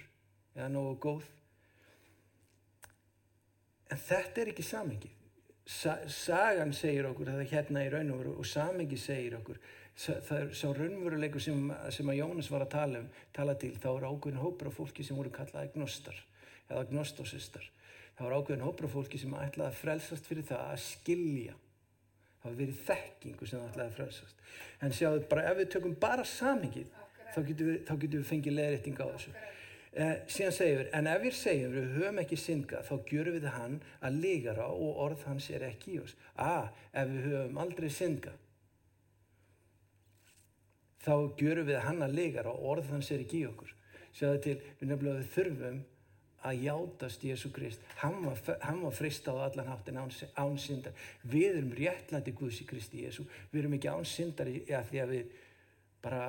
eða 0.55 0.69
nógu 0.73 0.95
góð. 1.03 1.27
En 3.89 3.97
þetta 3.97 4.41
er 4.41 4.51
ekki 4.53 4.65
samengið. 4.65 5.15
Sa 5.69 5.99
sagan 6.10 6.71
segir 6.73 7.05
okkur, 7.10 7.29
það 7.29 7.43
er 7.43 7.51
hérna 7.51 7.84
í 7.86 7.89
raun 7.93 8.10
og 8.15 8.45
samengið 8.47 9.01
segir 9.03 9.36
okkur, 9.38 9.60
það 9.99 10.32
er 10.39 10.53
sá 10.58 10.65
raunveruleikur 10.73 11.43
sem, 11.43 11.60
sem 11.93 12.10
að 12.10 12.21
Jónas 12.23 12.49
var 12.49 12.65
að 12.65 12.71
tala 12.73 13.01
um, 13.03 13.10
tala 13.36 13.55
til, 13.62 13.75
þá 13.77 13.89
er 13.91 14.08
ákveðin 14.10 14.41
hópur 14.41 14.71
af 14.71 14.79
fólki 14.79 15.05
sem 15.05 15.19
voru 15.19 15.34
kallaði 15.34 15.73
gnostar 15.75 16.17
eða 16.69 16.86
gnostosistar. 16.89 17.67
Það 18.17 18.25
var 18.25 18.38
ákveðin 18.39 18.65
hópur 18.65 18.89
af 18.89 18.95
fólki 18.97 19.21
sem 19.21 19.36
ætlaði 19.38 19.69
að 19.69 19.82
frelsast 19.84 20.29
fyrir 20.29 20.47
það 20.49 20.63
að 20.71 20.82
skilja. 20.88 21.58
Það 22.39 22.49
var 22.49 22.58
verið 22.63 22.82
þekkingu 22.88 23.49
sem 23.49 23.62
það 23.62 23.69
ætlaði 23.69 23.91
að 23.91 23.97
frelsast. 23.99 24.43
En 24.79 24.95
sjáðu, 24.95 25.23
bara, 25.29 25.45
ef 25.51 25.60
við 25.60 25.71
tökum 25.75 25.95
bara 26.01 26.25
samengið, 26.25 26.89
þá 27.36 27.39
getum 27.48 27.72
við, 27.72 28.04
við 28.15 28.28
fengið 28.30 28.58
leðrætting 28.58 29.02
á 29.02 29.08
þessu. 29.13 29.34
Eh, 29.89 30.20
síðan 30.30 30.54
segjum 30.54 30.82
við, 30.84 30.89
en 31.00 31.08
ef 31.10 31.24
við 31.24 31.34
segjum 31.39 31.72
við 31.74 31.88
höfum 31.96 32.22
ekki 32.22 32.38
synga, 32.38 32.84
þá 32.86 32.94
gjörum 33.10 33.36
við 33.39 33.48
hann 33.56 33.80
að 34.06 34.20
ligara 34.26 34.68
og 34.70 35.00
orð 35.06 35.24
hans 35.26 35.50
er 35.50 35.65
ekki 35.65 35.96
í 35.96 36.02
oss. 36.04 36.13
A, 36.38 36.70
ef 36.94 37.10
við 37.10 37.26
höfum 37.32 37.58
aldrei 37.63 37.89
synga, 37.94 38.36
þá 41.02 41.13
gjörum 41.39 41.70
við 41.72 41.80
hann 41.88 42.04
að 42.06 42.18
ligara 42.20 42.54
og 42.54 42.68
orð 42.76 42.92
hans 42.94 43.10
er 43.15 43.24
ekki 43.24 43.42
í 43.42 43.48
okkur. 43.50 43.74
Sjáðu 44.13 44.44
til, 44.46 44.58
við 44.80 44.92
nefnilega 44.92 45.32
þurfum 45.34 45.80
að 46.50 46.62
játast 46.63 47.24
Jésu 47.26 47.52
Krist. 47.52 47.82
Hann 48.00 48.22
var, 48.24 48.39
var 48.62 48.96
fristað 48.96 49.42
á 49.42 49.48
allan 49.50 49.72
háttin 49.74 50.00
án, 50.00 50.12
án 50.39 50.60
syndar. 50.62 50.94
Við 51.24 51.58
erum 51.58 51.74
réttlæti 51.76 52.34
Guðs 52.38 52.62
í 52.63 52.68
Kristi 52.70 53.04
Jésu. 53.04 53.26
Við 53.52 53.63
erum 53.63 53.76
ekki 53.76 53.92
án 53.92 54.08
syndar 54.08 54.52
í 54.52 54.62
að 54.70 54.92
því 54.92 55.02
að 55.04 55.13
við 55.15 55.34
bara 56.04 56.22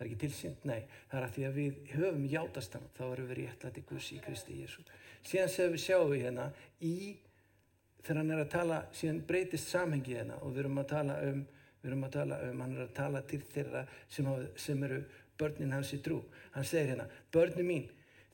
það 0.00 0.06
er 0.06 0.08
ekki 0.14 0.20
tilsynd, 0.22 0.62
nei, 0.64 0.78
það 1.10 1.18
er 1.18 1.24
að 1.26 1.32
því 1.34 1.42
að 1.44 1.56
við 1.58 1.80
höfum 1.92 2.22
játast 2.32 2.76
hann, 2.76 2.84
þá 2.96 3.02
erum 3.10 3.26
við 3.28 3.38
réttlæti 3.42 3.82
Guðs 3.84 4.06
í 4.14 4.20
Kristi 4.24 4.54
Jésu. 4.56 4.84
Síðan 5.28 5.50
séum 5.52 5.74
við 5.74 5.82
sjáum 5.82 6.12
við 6.14 6.22
hérna 6.24 6.46
í, 6.80 6.92
þegar 8.00 8.20
hann 8.22 8.30
er 8.32 8.40
að 8.40 8.52
tala, 8.54 8.78
síðan 8.96 9.18
breytist 9.28 9.68
samhengi 9.68 10.14
hérna 10.16 10.38
og 10.40 10.54
við 10.54 10.62
erum 10.62 10.80
að 10.80 10.86
tala 10.94 11.18
um, 11.26 11.42
við 11.82 11.90
erum 11.90 12.06
að 12.06 12.14
tala 12.14 12.38
um, 12.46 12.62
hann 12.64 12.72
er 12.78 12.86
að 12.86 12.94
tala 12.96 13.22
til 13.28 13.40
þeirra 13.52 13.82
sem, 14.08 14.30
sem 14.64 14.86
eru 14.88 15.02
börnin 15.42 15.76
hans 15.76 15.92
í 15.92 16.00
trú. 16.00 16.22
Hann 16.54 16.68
segir 16.70 16.94
hérna, 16.94 17.06
börni 17.36 17.66
mín, 17.68 17.90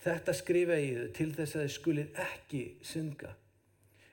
þetta 0.06 0.36
skrifa 0.38 0.78
ég 0.78 1.00
þau 1.00 1.12
til 1.18 1.28
þess 1.34 1.58
að 1.58 1.66
þið 1.66 1.74
skulið 1.80 2.20
ekki 2.28 2.62
synga. 2.86 3.32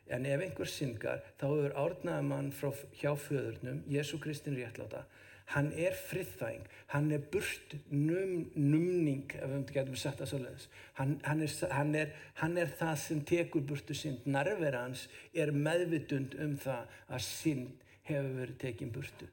En 0.09 0.25
ef 0.25 0.41
einhver 0.41 0.73
syngar, 0.73 1.21
þá 1.37 1.45
hefur 1.51 1.77
árnaða 1.85 2.25
mann 2.33 2.49
frá 2.57 2.73
hjá 2.97 3.13
föðurnum, 3.13 3.85
Jésu 3.93 4.17
Kristin 4.21 4.57
réttláta, 4.57 5.05
hann 5.53 5.69
er 5.77 5.93
friðþæging, 5.97 6.65
hann 6.93 7.11
er 7.13 7.21
burt 7.33 7.75
num, 7.91 8.47
numning, 8.55 9.25
ef 9.37 9.51
við 9.51 9.73
getum 9.75 9.97
sagt 9.99 10.21
það 10.21 10.31
svolítið, 10.31 10.65
hann, 10.97 11.13
hann, 11.27 11.43
hann, 11.77 11.97
hann 12.41 12.57
er 12.57 12.73
það 12.79 12.95
sem 13.03 13.21
tekur 13.29 13.65
burtu 13.69 13.97
synd, 13.97 14.25
nærvera 14.25 14.85
hans 14.87 15.05
er 15.33 15.53
meðvitund 15.53 16.37
um 16.41 16.55
það 16.61 16.95
að 17.09 17.25
synd 17.27 17.83
hefur 18.09 18.31
verið 18.39 18.57
tekinn 18.63 18.93
burtu. 18.93 19.29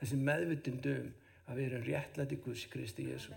Þessi 0.00 0.18
meðvitund 0.26 0.90
um 0.94 1.12
að 1.50 1.60
við 1.60 1.68
erum 1.68 1.86
réttlæti 1.86 2.40
Guðs 2.44 2.66
Kristi 2.72 3.06
Jésu. 3.10 3.36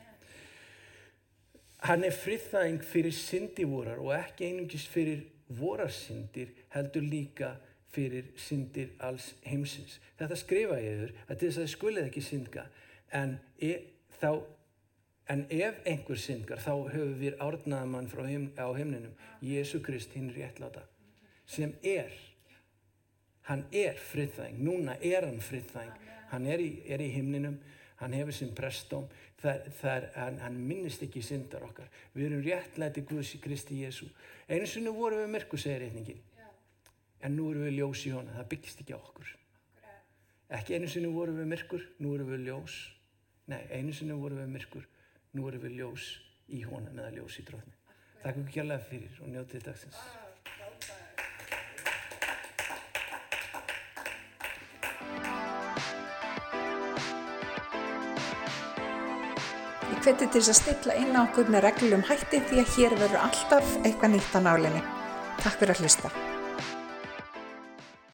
Hann 1.84 2.06
er 2.08 2.16
friðþæging 2.16 2.82
fyrir 2.88 3.14
syndi 3.16 3.66
vorar 3.68 4.00
og 4.00 4.14
ekki 4.16 4.48
einungis 4.48 4.86
fyrir 4.88 5.26
vorar 5.54 5.92
syndir 5.92 6.54
heldur 6.74 7.04
líka 7.04 7.52
fyrir 7.52 7.73
syndir 7.94 8.94
alls 9.04 9.34
heimsins. 9.46 10.00
Þetta 10.18 10.38
skrifa 10.40 10.80
ég 10.82 10.98
yfir 10.98 11.14
að 11.28 11.38
til 11.38 11.48
þess 11.48 11.58
að 11.58 11.64
þið 11.64 11.74
skulið 11.74 12.08
ekki 12.10 12.24
syndga 12.26 12.66
en, 13.14 13.36
e, 13.62 13.74
þá, 14.20 14.30
en 15.34 15.46
ef 15.54 15.82
einhver 15.90 16.22
syndgar 16.22 16.64
þá 16.64 16.72
höfum 16.94 17.16
við 17.22 17.38
árnaðamann 17.44 18.10
heim, 18.26 18.50
á 18.58 18.68
heimninum, 18.74 19.14
Jésu 19.42 19.82
Krist 19.86 20.16
hinn 20.18 20.32
réttláta, 20.34 20.88
sem 21.46 21.76
er, 21.84 22.12
hann 23.50 23.66
er 23.72 24.00
friðþæng, 24.12 24.58
núna 24.58 24.98
er 25.02 25.28
hann 25.28 25.42
friðþæng, 25.44 25.94
hann 26.34 26.50
er 26.50 26.64
í, 26.64 26.72
er 26.88 27.04
í 27.04 27.12
heimninum, 27.14 27.60
hann 28.02 28.18
hefur 28.18 28.34
sinn 28.34 28.56
prestóm, 28.58 29.06
hann, 29.44 30.40
hann 30.42 30.58
minnist 30.58 31.04
ekki 31.04 31.22
syndar 31.22 31.66
okkar. 31.68 31.90
Við 32.16 32.30
erum 32.30 32.46
réttlæti 32.46 33.04
Guðs 33.08 33.36
í 33.38 33.42
Kristi 33.44 33.82
Jésu. 33.84 34.08
Eins 34.48 34.78
og 34.80 34.86
nú 34.88 34.94
vorum 34.96 35.20
við 35.20 35.34
myrku, 35.36 35.60
segir 35.60 35.84
reyningin 35.84 36.22
en 37.24 37.38
nú 37.38 37.50
erum 37.52 37.68
við 37.68 37.78
ljós 37.80 38.04
í 38.08 38.12
honum, 38.14 38.36
það 38.36 38.50
byggist 38.52 38.82
ekki 38.84 38.96
á 38.96 39.00
okkur. 39.00 39.30
Ekki 40.54 40.76
einu 40.78 40.90
sinni 40.92 41.12
vorum 41.12 41.40
við 41.40 41.48
myrkur, 41.54 41.86
nú 42.04 42.16
erum 42.18 42.34
við 42.34 42.50
ljós. 42.50 42.76
Nei, 43.52 43.62
einu 43.72 43.96
sinni 43.96 44.18
vorum 44.18 44.44
við 44.44 44.52
myrkur, 44.58 44.90
nú 45.34 45.48
erum 45.50 45.64
við 45.64 45.80
ljós 45.80 46.10
í 46.52 46.62
honum 46.68 47.00
eða 47.00 47.16
ljós 47.16 47.40
í 47.40 47.48
dróðni. 47.48 47.80
Takk 48.24 48.38
fyrir 48.38 48.52
kjærlega 48.58 48.86
fyrir 48.90 49.24
og 49.24 49.32
njótið 49.32 49.66
dagsins. 49.70 50.04
Hveti 60.04 60.26
til 60.28 60.42
þess 60.42 60.50
að 60.52 60.58
stilla 60.58 60.96
inn 61.00 61.16
á 61.16 61.24
okkur 61.24 61.48
með 61.48 61.64
reglum 61.64 62.04
hætti 62.10 62.42
því 62.50 62.60
að 62.60 62.74
hér 62.76 62.98
verður 63.00 63.24
alltaf 63.24 63.72
eitthvað 63.86 64.16
nýtt 64.18 64.36
á 64.36 64.40
nálinni. 64.44 64.84
Takk 65.40 65.62
fyrir 65.62 65.78
að 65.78 65.86
hlusta. 65.86 66.12